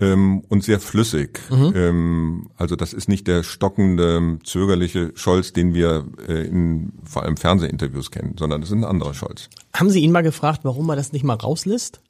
[0.00, 1.40] ähm, und sehr flüssig.
[1.50, 1.72] Mhm.
[1.74, 7.36] Ähm, also das ist nicht der stockende, zögerliche Scholz, den wir äh, in vor allem
[7.36, 9.48] Fernsehinterviews kennen, sondern das ist ein anderer Scholz.
[9.72, 12.00] Haben Sie ihn mal gefragt, warum man das nicht mal rauslässt?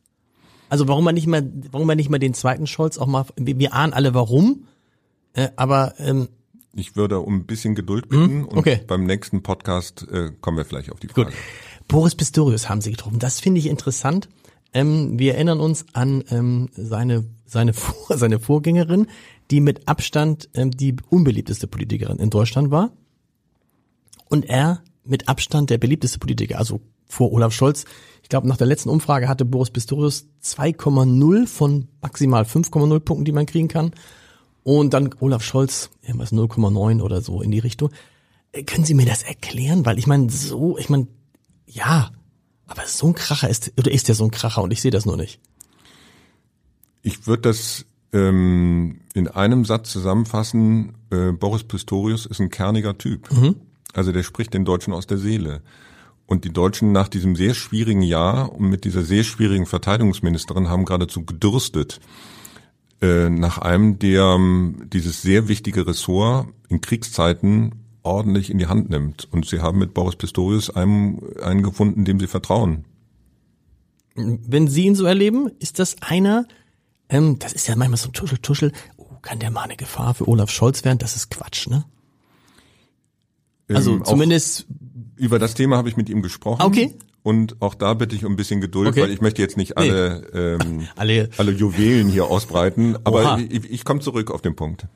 [0.69, 3.59] Also warum man nicht mal, warum man nicht mal den zweiten Scholz auch mal, wir,
[3.59, 4.67] wir ahnen alle warum,
[5.33, 6.29] äh, aber ähm,
[6.75, 8.79] ich würde um ein bisschen Geduld bitten hm, okay.
[8.81, 11.31] und beim nächsten Podcast äh, kommen wir vielleicht auf die Frage.
[11.31, 11.35] Gut.
[11.89, 13.19] Boris Pistorius haben Sie getroffen.
[13.19, 14.29] Das finde ich interessant.
[14.73, 19.07] Ähm, wir erinnern uns an ähm, seine seine Vor seine Vorgängerin,
[19.51, 22.91] die mit Abstand ähm, die unbeliebteste Politikerin in Deutschland war.
[24.29, 27.87] Und er mit Abstand der beliebteste Politiker, also vor Olaf Scholz.
[28.23, 33.33] Ich glaube, nach der letzten Umfrage hatte Boris Pistorius 2,0 von maximal 5,0 Punkten, die
[33.33, 33.93] man kriegen kann.
[34.65, 37.91] Und dann Olaf Scholz, irgendwas 0,9 oder so in die Richtung.
[38.53, 39.87] Äh, können Sie mir das erklären?
[39.87, 41.07] Weil ich meine, so, ich meine,
[41.67, 42.11] ja,
[42.69, 45.07] aber so ein Kracher ist, oder ist der so ein Kracher und ich sehe das
[45.07, 45.41] nur nicht.
[47.03, 50.95] Ich würde das ähm, in einem Satz zusammenfassen.
[51.11, 53.33] Äh, Boris Pistorius ist ein kerniger Typ.
[53.33, 53.57] Mhm.
[53.95, 55.63] Also der spricht den Deutschen aus der Seele.
[56.27, 60.85] Und die Deutschen nach diesem sehr schwierigen Jahr und mit dieser sehr schwierigen Verteidigungsministerin haben
[60.85, 62.01] geradezu gedürstet
[63.01, 68.91] äh, nach einem, der ähm, dieses sehr wichtige Ressort in Kriegszeiten ordentlich in die Hand
[68.91, 69.29] nimmt.
[69.31, 72.85] Und sie haben mit Boris Pistorius einem, einen gefunden, dem sie vertrauen.
[74.15, 76.47] Wenn Sie ihn so erleben, ist das einer,
[77.09, 80.27] ähm, das ist ja manchmal so ein Tuschel-Tuschel, oh, kann der mal eine Gefahr für
[80.27, 80.99] Olaf Scholz werden?
[80.99, 81.85] Das ist Quatsch, ne?
[83.69, 84.67] Also Ähm, zumindest,
[85.17, 86.63] Über das Thema habe ich mit ihm gesprochen.
[86.63, 86.95] Okay.
[87.23, 89.03] Und auch da bitte ich um ein bisschen Geduld, Okay.
[89.03, 92.97] weil ich möchte jetzt nicht alle, ähm, alle, alle Juwelen hier ausbreiten.
[93.05, 93.39] Aber Oha.
[93.39, 94.87] ich, ich komme zurück auf den Punkt.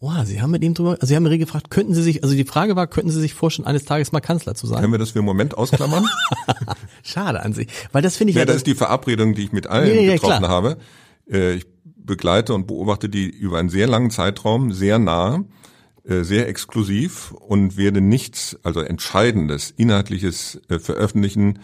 [0.00, 2.34] Oh, Sie haben mit ihm drüber, also Sie haben mir gefragt, könnten Sie sich, also
[2.34, 4.80] die Frage war, könnten Sie sich vorstellen, eines Tages mal Kanzler zu sein?
[4.80, 6.06] Können wir das für einen Moment ausklammern?
[7.02, 9.52] Schade an sich, weil das finde ich ja, ja, das ist die Verabredung, die ich
[9.52, 10.50] mit allen Ja, ja, ja, getroffen klar.
[10.50, 10.78] habe.
[11.30, 15.44] Äh, ich begleite und beobachte die über einen sehr langen Zeitraum, sehr nah,
[16.04, 21.60] äh, sehr exklusiv und werde nichts, also Entscheidendes, Inhaltliches äh, veröffentlichen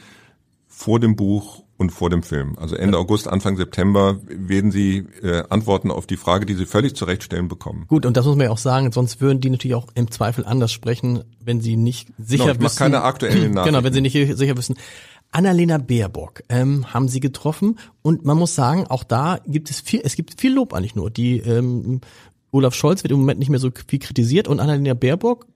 [0.66, 2.56] vor dem Buch und vor dem Film.
[2.58, 6.96] Also Ende August, Anfang September werden Sie äh, Antworten auf die Frage, die Sie völlig
[6.96, 7.84] zurechtstellen, bekommen.
[7.88, 10.44] Gut, und das muss man ja auch sagen, sonst würden die natürlich auch im Zweifel
[10.44, 12.78] anders sprechen, wenn sie nicht sicher Genau, ich mach wissen.
[12.78, 13.94] keine aktuellen Genau, wenn Nachrichten.
[13.94, 14.76] sie nicht sicher wissen.
[15.32, 20.00] Annalena Baerbock ähm, haben sie getroffen und man muss sagen, auch da gibt es viel,
[20.02, 21.10] es gibt viel Lob eigentlich nur.
[21.10, 22.00] Die ähm,
[22.52, 25.46] Olaf Scholz wird im Moment nicht mehr so viel kritisiert und Annalena Baerbock,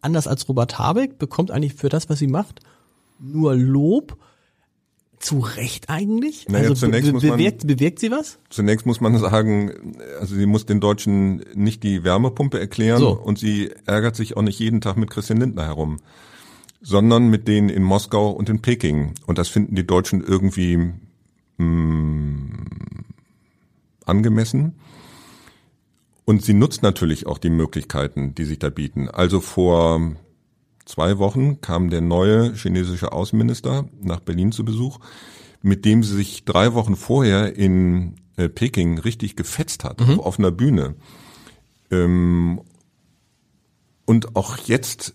[0.00, 2.60] anders als Robert Habeck, bekommt eigentlich für das, was sie macht,
[3.20, 4.16] nur Lob.
[5.20, 6.48] Zu Recht eigentlich?
[6.48, 8.38] Naja, also zunächst muss man- bewirkt, bewirkt sie was?
[8.48, 13.10] Zunächst muss man sagen, also sie muss den Deutschen nicht die Wärmepumpe erklären So.
[13.12, 15.98] und sie ärgert sich auch nicht jeden Tag mit Christian Lindner herum,
[16.80, 19.12] sondern mit denen in Moskau und in Peking.
[19.26, 20.90] Und das finden die Deutschen irgendwie
[21.58, 22.48] mh,
[24.06, 24.74] angemessen.
[26.24, 29.08] Und sie nutzt natürlich auch die Möglichkeiten, die sich da bieten.
[29.08, 30.00] Also vor
[30.90, 34.98] zwei Wochen kam der neue chinesische Außenminister nach Berlin zu Besuch,
[35.62, 40.50] mit dem sie sich drei Wochen vorher in äh, Peking richtig gefetzt hat, auf offener
[40.50, 40.96] Bühne.
[41.90, 42.60] Ähm,
[44.04, 45.14] und auch jetzt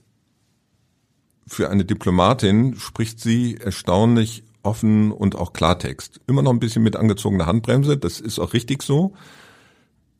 [1.47, 6.21] für eine Diplomatin spricht sie erstaunlich offen und auch Klartext.
[6.25, 9.13] Immer noch ein bisschen mit angezogener Handbremse, das ist auch richtig so.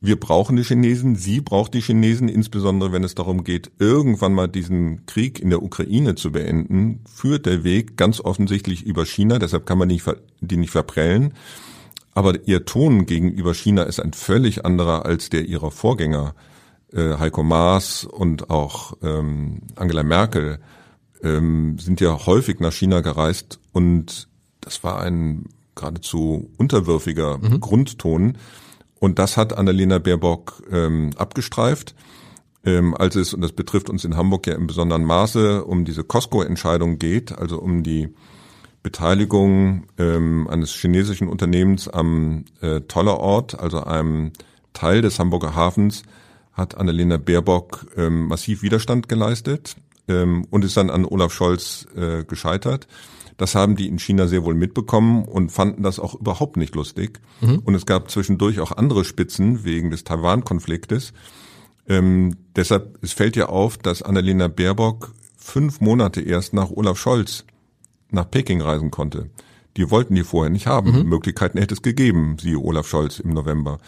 [0.06, 4.48] Wir brauchen die Chinesen, sie braucht die Chinesen, insbesondere wenn es darum geht, irgendwann mal
[4.48, 9.66] diesen Krieg in der Ukraine zu beenden, führt der Weg ganz offensichtlich über China, deshalb
[9.66, 10.06] kann man nicht,
[10.42, 11.34] die nicht verprellen.
[12.14, 16.36] Aber ihr Ton gegenüber China ist ein völlig anderer als der ihrer Vorgänger,
[16.94, 20.60] äh, Heiko Maas und auch ähm, Angela Merkel
[21.24, 24.28] ähm, sind ja häufig nach China gereist und
[24.62, 28.38] das war ein geradezu unterwürfiger Grundton.
[29.06, 31.94] Und das hat Annalena Baerbock ähm, abgestreift,
[32.66, 36.04] ähm, als es, und das betrifft uns in Hamburg ja im besonderen Maße, um diese
[36.04, 38.10] Costco-Entscheidung geht, also um die
[38.82, 44.32] Beteiligung ähm, eines chinesischen Unternehmens am äh, Tollerort, also einem
[44.74, 46.02] Teil des Hamburger Hafens,
[46.54, 49.76] hat Annalena Baerbock ähm, massiv Widerstand geleistet
[50.08, 52.88] ähm, und ist dann an Olaf Scholz äh, gescheitert.
[53.38, 57.20] Das haben die in China sehr wohl mitbekommen und fanden das auch überhaupt nicht lustig.
[57.66, 61.14] Und es gab zwischendurch auch andere Spitzen wegen des Taiwan-Konfliktes.
[61.88, 67.46] Ähm, deshalb, es fällt ja auf, dass Annalena Baerbock fünf Monate erst nach Olaf Scholz
[68.10, 69.30] nach Peking reisen konnte.
[69.78, 70.92] Die wollten die vorher nicht haben.
[71.04, 73.80] Möglichkeiten hätte es gegeben, siehe Olaf Scholz im November.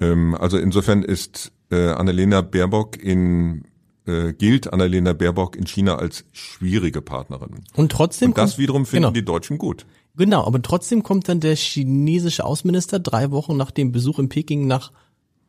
[0.00, 3.64] Ähm, also insofern ist äh, Annalena Baerbock in
[4.06, 7.64] äh, gilt Annalena Baerbock in China als schwierige Partnerin.
[7.74, 9.12] Und trotzdem Und das kommt- wiederum finden genau.
[9.12, 9.86] die Deutschen gut.
[10.16, 14.66] Genau, aber trotzdem kommt dann der chinesische Außenminister drei Wochen nach dem Besuch in Peking
[14.66, 14.90] nach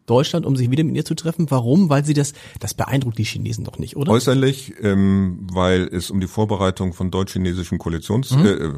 [0.08, 1.52] Deutschland, um sich wieder mit ihr zu treffen.
[1.52, 1.89] Warum?
[1.89, 4.12] Weil sie das, das beeindruckt die Chinesen doch nicht, oder?
[4.12, 8.46] Äußerlich, ähm, weil es um die Vorbereitung von deutsch-chinesischen Koalitions Mhm.
[8.46, 8.72] äh, äh,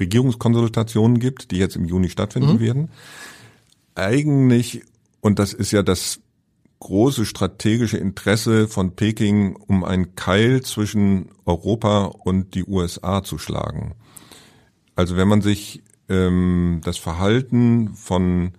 [0.00, 2.60] Regierungskonsultationen gibt, die jetzt im Juni stattfinden Mhm.
[2.60, 2.88] werden.
[3.94, 4.82] Eigentlich,
[5.20, 6.20] und das ist ja das
[6.80, 13.94] große strategische Interesse von Peking, um einen Keil zwischen Europa und die USA zu schlagen.
[14.94, 18.52] Also wenn man sich ähm, das Verhalten von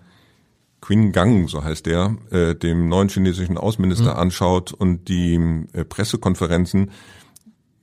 [0.82, 6.92] Qin Gang, so heißt der, äh, dem neuen chinesischen Außenminister anschaut und die äh, Pressekonferenzen,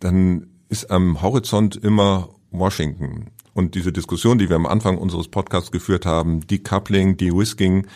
[0.01, 3.31] dann ist am Horizont immer Washington.
[3.53, 7.87] Und diese Diskussion, die wir am Anfang unseres Podcasts geführt haben, Decoupling, De-Risking,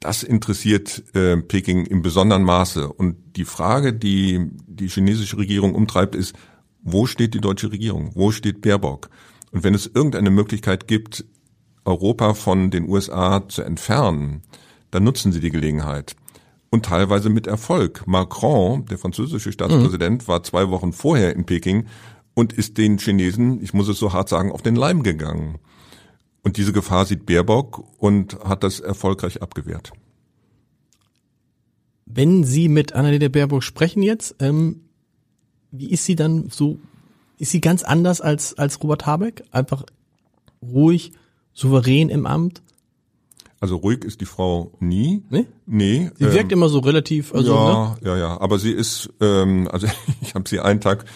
[0.00, 2.92] das interessiert äh, Peking im besonderen Maße.
[2.92, 6.34] Und die Frage, die die chinesische Regierung umtreibt, ist,
[6.82, 8.10] wo steht die deutsche Regierung?
[8.14, 9.08] Wo steht Baerbock?
[9.50, 11.24] Und wenn es irgendeine Möglichkeit gibt,
[11.84, 14.42] Europa von den USA zu entfernen,
[14.90, 16.16] dann nutzen sie die Gelegenheit.
[16.74, 18.04] und teilweise mit Erfolg.
[18.08, 20.28] Macron, der französische Staatspräsident, mhm.
[20.28, 21.86] war zwei Wochen vorher in Peking
[22.34, 25.60] und ist den Chinesen, ich muss es so hart sagen, auf den Leim gegangen.
[26.44, 29.92] Und diese Gefahr sieht Baerbock und hat das erfolgreich abgewehrt.
[32.06, 34.82] Wenn Sie mit Annalena Baerbock sprechen jetzt, ähm,
[35.72, 36.78] wie ist sie dann so?
[37.38, 39.42] Ist sie ganz anders als, als Robert Habeck?
[39.50, 39.84] Einfach
[40.62, 41.12] ruhig,
[41.52, 42.62] souverän im Amt?
[43.58, 45.22] Also ruhig ist die Frau nie.
[45.30, 45.46] Nee?
[45.66, 46.10] Nee.
[46.18, 48.08] Sie wirkt ähm, immer so relativ, also, ja, ne?
[48.08, 48.40] ja, ja.
[48.40, 49.86] Aber sie ist, ähm, also
[50.20, 51.06] ich habe sie einen Tag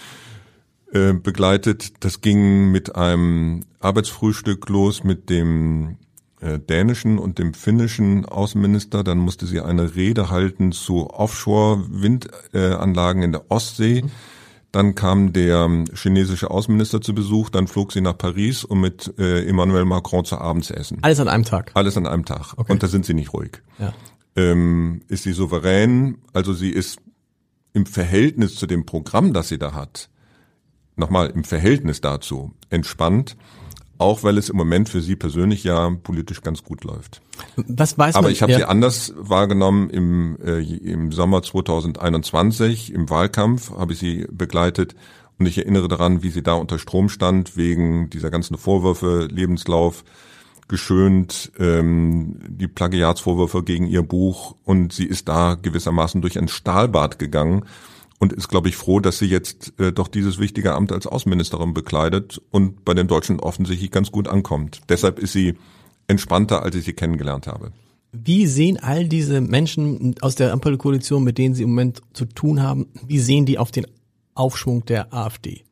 [0.92, 1.92] äh, begleitet.
[2.00, 5.96] Das ging mit einem Arbeitsfrühstück los mit dem
[6.40, 9.04] äh, dänischen und dem finnischen Außenminister.
[9.04, 14.04] Dann musste sie eine Rede halten zu Offshore-Windanlagen in der Ostsee.
[14.70, 19.48] Dann kam der chinesische Außenminister zu Besuch, dann flog sie nach Paris, um mit äh,
[19.48, 20.98] Emmanuel Macron zu Abend zu essen.
[21.02, 21.70] Alles an einem Tag?
[21.74, 22.52] Alles an einem Tag.
[22.56, 22.72] Okay.
[22.72, 23.62] Und da sind sie nicht ruhig.
[23.78, 23.94] Ja.
[24.36, 26.98] Ähm, ist sie souverän, also sie ist
[27.72, 30.10] im Verhältnis zu dem Programm, das sie da hat,
[30.98, 33.36] nochmal im Verhältnis dazu entspannt,
[33.98, 37.20] auch weil es im Moment für sie persönlich ja politisch ganz gut läuft.
[37.56, 38.58] Was weiß Aber man, ich habe ja.
[38.58, 44.94] sie anders wahrgenommen im, äh, im Sommer 2021, im Wahlkampf habe ich sie begleitet
[45.38, 50.04] und ich erinnere daran, wie sie da unter Strom stand wegen dieser ganzen Vorwürfe, Lebenslauf
[50.68, 57.18] geschönt, ähm, die Plagiatsvorwürfe gegen ihr Buch und sie ist da gewissermaßen durch ein Stahlbad
[57.18, 57.64] gegangen
[58.18, 61.74] und ist, glaube ich, froh, dass sie jetzt äh, doch dieses wichtige Amt als Außenministerin
[61.74, 64.80] bekleidet und bei den Deutschen offensichtlich ganz gut ankommt.
[64.88, 65.54] Deshalb ist sie
[66.08, 67.72] entspannter, als ich sie kennengelernt habe.
[68.12, 72.62] Wie sehen all diese Menschen aus der Ampelkoalition, mit denen Sie im Moment zu tun
[72.62, 73.86] haben, wie sehen die auf den
[74.34, 75.62] Aufschwung der AfD?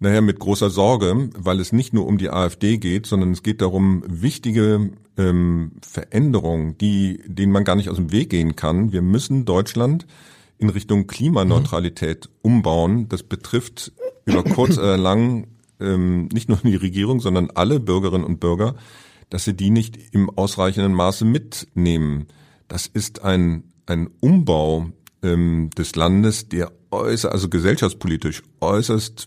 [0.00, 3.62] Naja, mit großer Sorge, weil es nicht nur um die AfD geht, sondern es geht
[3.62, 8.92] darum, wichtige ähm, Veränderungen, die, denen man gar nicht aus dem Weg gehen kann.
[8.92, 10.06] Wir müssen Deutschland
[10.58, 13.08] in Richtung Klimaneutralität umbauen.
[13.08, 13.92] Das betrifft
[14.24, 15.48] über kurz oder lang
[15.80, 18.74] ähm, nicht nur die Regierung, sondern alle Bürgerinnen und Bürger,
[19.30, 22.26] dass sie die nicht im ausreichenden Maße mitnehmen.
[22.66, 24.86] Das ist ein, ein Umbau
[25.22, 29.26] ähm, des Landes, der äußerst, also gesellschaftspolitisch äußerst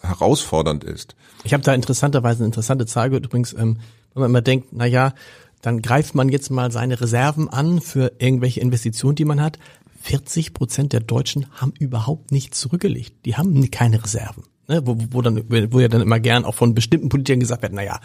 [0.00, 1.14] herausfordernd ist.
[1.44, 3.78] Ich habe da interessanterweise eine interessante Zahl gehört, übrigens, ähm,
[4.14, 5.14] wenn man immer denkt, na ja,
[5.60, 9.58] dann greift man jetzt mal seine Reserven an für irgendwelche Investitionen, die man hat.
[10.02, 13.24] 40 Prozent der Deutschen haben überhaupt nichts zurückgelegt.
[13.24, 14.44] Die haben keine Reserven.
[14.68, 14.84] Ne?
[14.84, 17.84] Wo, wo, dann, wo ja dann immer gern auch von bestimmten Politikern gesagt wird, na
[17.84, 18.00] ja,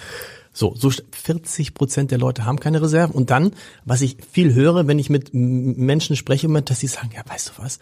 [0.53, 3.15] so, so 40 Prozent der Leute haben keine Reserven.
[3.15, 3.51] Und dann,
[3.85, 7.63] was ich viel höre, wenn ich mit Menschen spreche, dass sie sagen, ja, weißt du
[7.63, 7.79] was,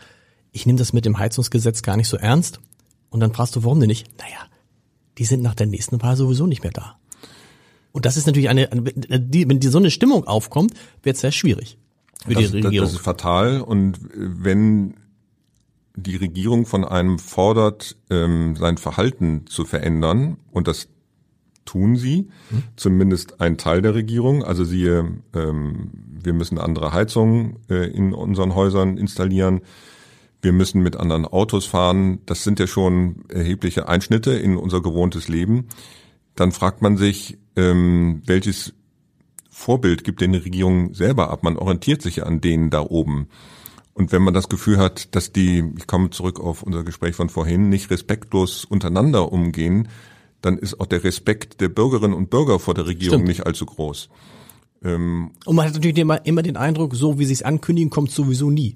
[0.52, 2.60] ich nehme das mit dem Heizungsgesetz gar nicht so ernst.
[3.10, 4.08] Und dann fragst du, warum denn nicht?
[4.18, 4.40] Naja,
[5.18, 6.98] die sind nach der nächsten Wahl sowieso nicht mehr da.
[7.92, 11.78] Und das ist natürlich eine, wenn die so eine Stimmung aufkommt, wird es sehr schwierig
[12.26, 12.86] für das, die Regierung.
[12.86, 13.62] Das ist fatal.
[13.62, 14.96] Und wenn
[15.96, 20.90] die Regierung von einem fordert, ähm, sein Verhalten zu verändern, und das
[21.66, 22.64] tun sie, hm.
[22.76, 24.44] zumindest ein Teil der Regierung.
[24.44, 25.90] Also siehe, ähm,
[26.24, 29.62] wir müssen andere Heizungen äh, in unseren Häusern installieren.
[30.42, 32.20] Wir müssen mit anderen Autos fahren.
[32.26, 35.68] Das sind ja schon erhebliche Einschnitte in unser gewohntes Leben.
[36.36, 38.74] Dann fragt man sich, ähm, welches
[39.58, 41.42] Vorbild gibt denn die Regierung selber ab.
[41.44, 43.30] Man orientiert sich ja an denen da oben.
[43.94, 47.30] Und wenn man das Gefühl hat, dass die, ich komme zurück auf unser Gespräch von
[47.30, 49.88] vorhin, nicht respektlos untereinander umgehen,
[50.42, 53.30] dann ist auch der Respekt der Bürgerinnen und Bürger vor der Regierung Stimmt.
[53.30, 54.10] nicht allzu groß.
[54.84, 58.12] Ähm, und man hat natürlich immer, immer den Eindruck, so wie sie es ankündigen, kommt
[58.12, 58.76] sowieso nie.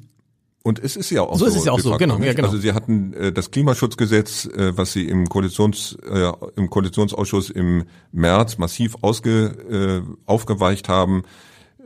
[0.62, 1.46] Und es ist ja auch so.
[1.46, 2.50] So ist es ja auch so, genau, ja, genau.
[2.50, 7.86] Also sie hatten äh, das Klimaschutzgesetz, äh, was sie im Koalitions äh, im Koalitionsausschuss im
[8.12, 11.24] März massiv ausge, äh, aufgeweicht haben.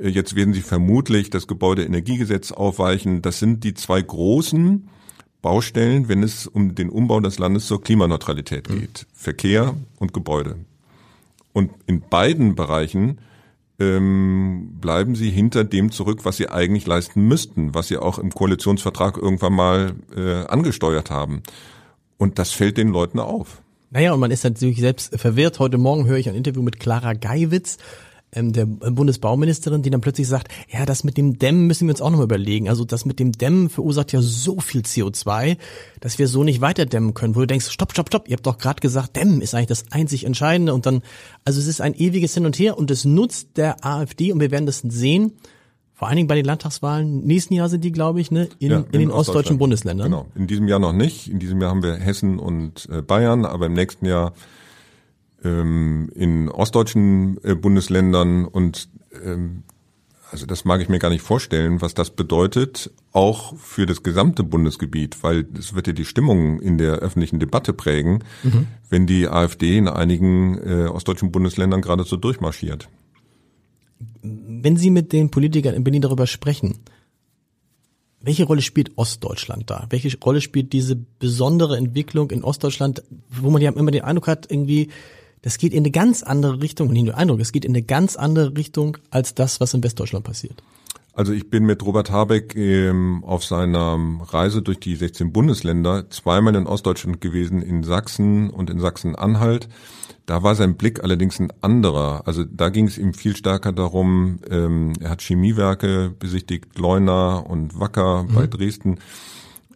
[0.01, 3.21] Äh, jetzt werden sie vermutlich das Gebäudeenergiegesetz aufweichen.
[3.21, 4.89] Das sind die zwei großen
[5.43, 9.05] Baustellen, wenn es um den Umbau des Landes zur Klimaneutralität geht.
[9.07, 9.13] Mhm.
[9.13, 10.55] Verkehr und Gebäude.
[11.51, 13.19] Und in beiden Bereichen
[13.79, 18.31] ähm, bleiben sie hinter dem zurück, was sie eigentlich leisten müssten, was sie auch im
[18.31, 21.43] Koalitionsvertrag irgendwann mal äh, angesteuert haben.
[22.17, 23.61] Und das fällt den Leuten auf.
[23.89, 25.59] Naja, und man ist natürlich selbst verwirrt.
[25.59, 27.77] Heute Morgen höre ich ein Interview mit Clara Geiwitz,
[28.35, 32.09] der Bundesbauministerin, die dann plötzlich sagt, ja, das mit dem Dämmen müssen wir uns auch
[32.09, 32.69] nochmal überlegen.
[32.69, 35.57] Also das mit dem Dämmen verursacht ja so viel CO2,
[35.99, 37.35] dass wir so nicht weiter dämmen können.
[37.35, 39.85] Wo du denkst, stopp, stopp, stopp, ihr habt doch gerade gesagt, Dämmen ist eigentlich das
[39.91, 40.73] einzig Entscheidende.
[40.73, 41.01] Und dann,
[41.45, 44.51] also es ist ein ewiges Hin und Her und es nutzt der AfD und wir
[44.51, 45.33] werden das sehen.
[45.93, 47.23] Vor allen Dingen bei den Landtagswahlen.
[47.23, 50.09] Nächsten Jahr sind die, glaube ich, ne, in, ja, in, in den ostdeutschen Bundesländern.
[50.09, 50.25] Genau.
[50.35, 51.29] In diesem Jahr noch nicht.
[51.29, 54.33] In diesem Jahr haben wir Hessen und äh, Bayern, aber im nächsten Jahr
[55.43, 58.89] ähm, in ostdeutschen äh, Bundesländern und
[59.23, 59.63] ähm,
[60.31, 64.43] Also das mag ich mir gar nicht vorstellen, was das bedeutet, auch für das gesamte
[64.43, 68.65] Bundesgebiet, weil es wird ja die Stimmung in der öffentlichen Debatte prägen, mhm.
[68.89, 72.89] wenn die AfD in einigen äh, ostdeutschen Bundesländern gerade so durchmarschiert.
[74.23, 76.79] Wenn Sie mit den Politikern in Berlin darüber sprechen,
[78.19, 79.85] welche Rolle spielt Ostdeutschland da?
[79.89, 84.49] Welche Rolle spielt diese besondere Entwicklung in Ostdeutschland, wo man ja immer den Eindruck hat,
[84.49, 84.89] irgendwie,
[85.43, 87.83] das geht in eine ganz andere Richtung, und nicht nur Eindruck, es geht in eine
[87.83, 90.63] ganz andere Richtung als das, was in Westdeutschland passiert.
[91.15, 96.55] Also ich bin mit Robert Habeck ähm, auf seiner Reise durch die 16 Bundesländer zweimal
[96.55, 99.69] in Ostdeutschland gewesen, in Sachsen und in Sachsen-Anhalt.
[100.25, 102.23] Da war sein Blick allerdings ein anderer.
[102.25, 107.79] Also da ging es ihm viel stärker darum, ähm, er hat Chemiewerke besichtigt, Leuna und
[107.79, 108.33] Wacker mhm.
[108.33, 108.99] bei Dresden.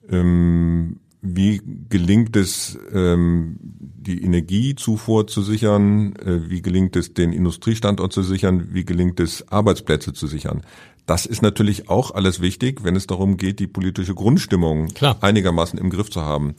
[0.09, 6.15] Ähm, wie gelingt es, ähm, die Energiezufuhr zu sichern?
[6.15, 8.69] Äh, wie gelingt es, den Industriestandort zu sichern?
[8.71, 10.61] Wie gelingt es, Arbeitsplätze zu sichern?
[11.05, 15.17] Das ist natürlich auch alles wichtig, wenn es darum geht, die politische Grundstimmung Klar.
[15.21, 16.55] einigermaßen im Griff zu haben.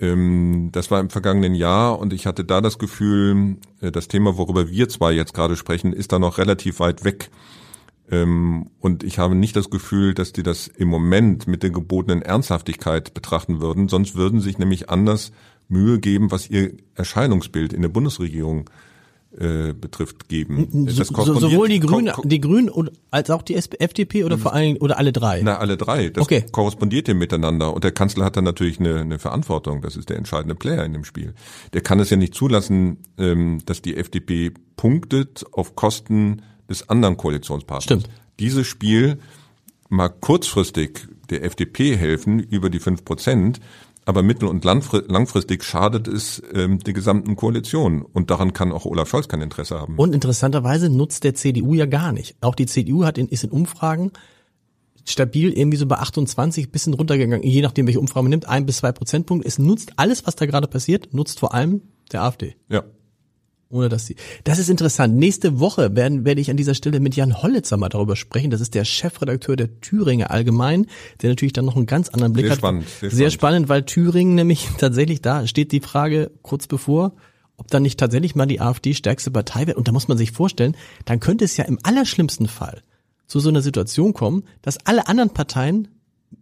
[0.00, 4.36] Ähm, das war im vergangenen Jahr und ich hatte da das Gefühl, äh, das Thema,
[4.38, 7.30] worüber wir zwei jetzt gerade sprechen, ist da noch relativ weit weg.
[8.10, 12.22] Ähm, und ich habe nicht das Gefühl, dass die das im Moment mit der gebotenen
[12.22, 13.88] Ernsthaftigkeit betrachten würden.
[13.88, 15.32] Sonst würden sich nämlich anders
[15.68, 18.68] Mühe geben, was ihr Erscheinungsbild in der Bundesregierung
[19.38, 20.88] äh, betrifft, geben.
[20.88, 22.68] So, sowohl die Grünen, die Grünen
[23.12, 25.40] als auch die FDP oder vor allen oder alle drei?
[25.44, 26.08] Na, alle drei.
[26.08, 26.44] Das okay.
[26.50, 27.72] korrespondiert ja miteinander.
[27.72, 29.82] Und der Kanzler hat dann natürlich eine, eine Verantwortung.
[29.82, 31.34] Das ist der entscheidende Player in dem Spiel.
[31.72, 37.18] Der kann es ja nicht zulassen, ähm, dass die FDP punktet auf Kosten des anderen
[37.18, 37.84] Koalitionspartners.
[37.84, 38.08] Stimmt.
[38.38, 39.18] Dieses Spiel
[39.90, 43.60] mag kurzfristig der FDP helfen über die fünf Prozent,
[44.06, 48.02] aber mittel- und langfristig schadet es ähm, der gesamten Koalition.
[48.02, 49.96] Und daran kann auch Olaf Scholz kein Interesse haben.
[49.96, 52.36] Und interessanterweise nutzt der CDU ja gar nicht.
[52.40, 54.10] Auch die CDU hat in, ist in Umfragen
[55.04, 58.78] stabil irgendwie so bei 28 bisschen runtergegangen, je nachdem welche Umfrage man nimmt, ein bis
[58.78, 59.46] zwei Prozentpunkte.
[59.46, 62.56] Es nutzt alles, was da gerade passiert, nutzt vor allem der AfD.
[62.68, 62.84] Ja
[63.70, 64.16] ohne dass sie.
[64.44, 65.16] Das ist interessant.
[65.16, 68.50] Nächste Woche werden, werde ich an dieser Stelle mit Jan Hollitzer mal darüber sprechen.
[68.50, 70.86] Das ist der Chefredakteur der Thüringer Allgemein,
[71.22, 72.58] der natürlich dann noch einen ganz anderen Blick sehr hat.
[72.58, 77.12] Spannend, sehr, sehr spannend, weil Thüringen nämlich tatsächlich da steht die Frage kurz bevor,
[77.56, 79.76] ob dann nicht tatsächlich mal die AfD stärkste Partei wird.
[79.76, 82.82] Und da muss man sich vorstellen, dann könnte es ja im allerschlimmsten Fall
[83.26, 85.88] zu so einer Situation kommen, dass alle anderen Parteien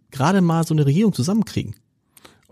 [0.09, 1.75] gerade mal so eine Regierung zusammenkriegen.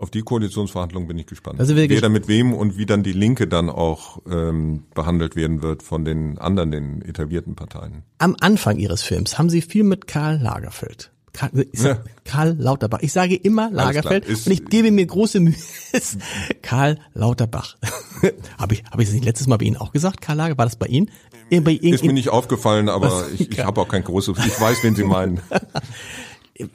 [0.00, 1.58] Auf die Koalitionsverhandlungen bin ich gespannt.
[1.58, 5.60] Also Wer da mit wem und wie dann die Linke dann auch ähm, behandelt werden
[5.60, 8.04] wird von den anderen, den etablierten Parteien.
[8.18, 11.10] Am Anfang Ihres Films haben Sie viel mit Karl Lagerfeld.
[11.32, 11.98] Karl, ja.
[12.24, 13.00] Karl Lauterbach.
[13.02, 15.56] Ich sage immer Lagerfeld ist, und ich gebe mir große Mühe.
[16.62, 17.76] Karl Lauterbach.
[18.58, 20.20] habe ich, habe ich das nicht letztes Mal bei Ihnen auch gesagt?
[20.20, 21.10] Karl Lager, war das bei Ihnen?
[21.50, 24.78] Bei Ihnen ist mir nicht aufgefallen, aber ich, ich habe auch kein großes, ich weiß,
[24.84, 25.40] wen Sie meinen.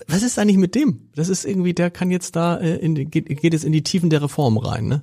[0.07, 1.09] Was ist eigentlich mit dem?
[1.15, 4.09] Das ist irgendwie, der kann jetzt da, äh, in, geht, geht es in die Tiefen
[4.09, 5.01] der Reform rein, ne?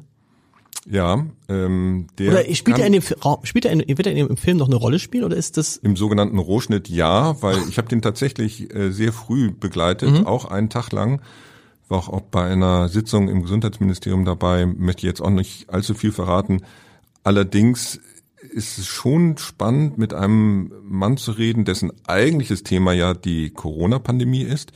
[0.89, 3.03] Ja, ähm, der oder spielt er in dem
[3.43, 5.76] spielt er in, wird er in dem Film noch eine Rolle spielen oder ist das
[5.76, 10.26] im sogenannten Rohschnitt ja, weil ich habe den tatsächlich äh, sehr früh begleitet, mhm.
[10.26, 11.20] auch einen Tag lang,
[11.89, 16.12] war auch, auch bei einer Sitzung im Gesundheitsministerium dabei, möchte jetzt auch nicht allzu viel
[16.12, 16.62] verraten.
[17.24, 18.01] Allerdings
[18.51, 24.42] ist es schon spannend, mit einem Mann zu reden, dessen eigentliches Thema ja die Corona-Pandemie
[24.42, 24.72] ist,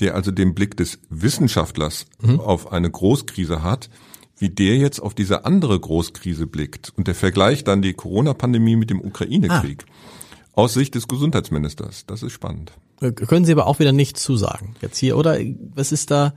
[0.00, 2.40] der also den Blick des Wissenschaftlers mhm.
[2.40, 3.90] auf eine Großkrise hat,
[4.38, 6.92] wie der jetzt auf diese andere Großkrise blickt.
[6.96, 9.84] Und der vergleicht dann die Corona-Pandemie mit dem Ukraine-Krieg.
[9.86, 10.62] Ah.
[10.62, 12.06] Aus Sicht des Gesundheitsministers.
[12.06, 12.72] Das ist spannend.
[13.00, 15.38] Äh, können Sie aber auch wieder nichts zusagen jetzt hier, oder?
[15.74, 16.34] Was ist da?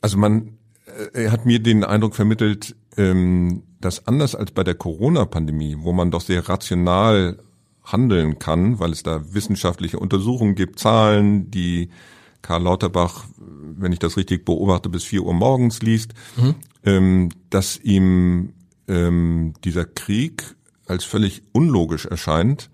[0.00, 0.58] Also man,
[1.12, 5.92] äh, er hat mir den Eindruck vermittelt, ähm, dass anders als bei der Corona-Pandemie, wo
[5.92, 7.38] man doch sehr rational
[7.84, 11.90] handeln kann, weil es da wissenschaftliche Untersuchungen gibt, Zahlen, die
[12.40, 16.54] Karl Lauterbach, wenn ich das richtig beobachte, bis vier Uhr morgens liest, mhm.
[16.84, 18.54] ähm, dass ihm
[18.88, 20.54] ähm, dieser Krieg
[20.86, 22.70] als völlig unlogisch erscheint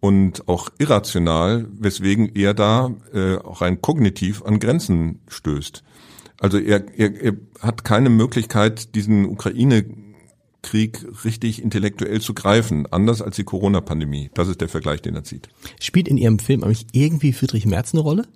[0.00, 5.82] und auch irrational, weswegen er da äh, auch rein kognitiv an Grenzen stößt.
[6.40, 9.84] Also er, er, er hat keine Möglichkeit, diesen Ukraine
[10.62, 14.30] Krieg richtig intellektuell zu greifen, anders als die Corona-Pandemie.
[14.34, 15.48] Das ist der Vergleich, den er zieht.
[15.80, 18.26] Spielt in Ihrem Film eigentlich irgendwie Friedrich Merz eine Rolle?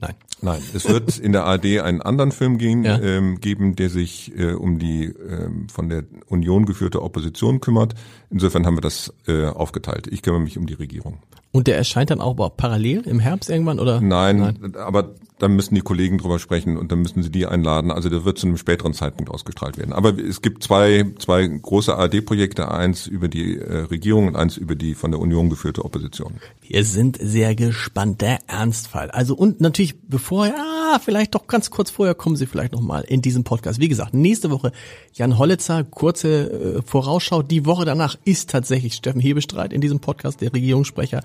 [0.00, 0.14] Nein.
[0.40, 3.00] Nein, es wird in der ARD einen anderen Film gehen, ja.
[3.00, 7.94] ähm, geben, der sich äh, um die ähm, von der Union geführte Opposition kümmert.
[8.30, 10.06] Insofern haben wir das äh, aufgeteilt.
[10.06, 11.18] Ich kümmere mich um die Regierung.
[11.50, 14.00] Und der erscheint dann auch parallel im Herbst irgendwann oder?
[14.00, 14.76] Nein, Nein.
[14.76, 17.90] aber dann müssen die Kollegen drüber sprechen und dann müssen sie die einladen.
[17.90, 19.92] Also der wird zu einem späteren Zeitpunkt ausgestrahlt werden.
[19.92, 24.74] Aber es gibt zwei, zwei große ARD-Projekte, eins über die äh, Regierung und eins über
[24.74, 26.34] die von der Union geführte Opposition.
[26.60, 29.10] Wir sind sehr gespannt, der Ernstfall.
[29.10, 33.22] Also und natürlich bevor, ja, vielleicht doch ganz kurz vorher kommen Sie vielleicht nochmal in
[33.22, 33.80] diesem Podcast.
[33.80, 34.72] Wie gesagt, nächste Woche
[35.14, 37.42] Jan Hollitzer, kurze äh, Vorausschau.
[37.42, 41.22] Die Woche danach ist tatsächlich Steffen Hebestreit in diesem Podcast, der Regierungssprecher.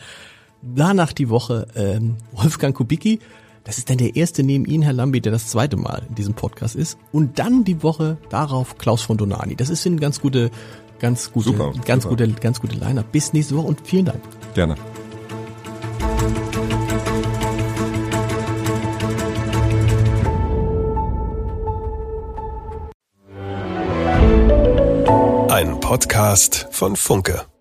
[0.61, 3.19] Danach die Woche ähm, Wolfgang Kubicki.
[3.63, 6.33] Das ist dann der erste neben Ihnen, Herr Lambi, der das zweite Mal in diesem
[6.33, 6.97] Podcast ist.
[7.11, 9.55] Und dann die Woche darauf Klaus von Donani.
[9.55, 10.51] Das ist eine ganz gute,
[10.99, 12.15] ganz gute, Super, ganz super.
[12.15, 13.03] gute, ganz gute Liner.
[13.03, 14.21] Bis nächste Woche und vielen Dank.
[14.53, 14.75] Gerne.
[25.49, 27.52] Ein Podcast von Funke.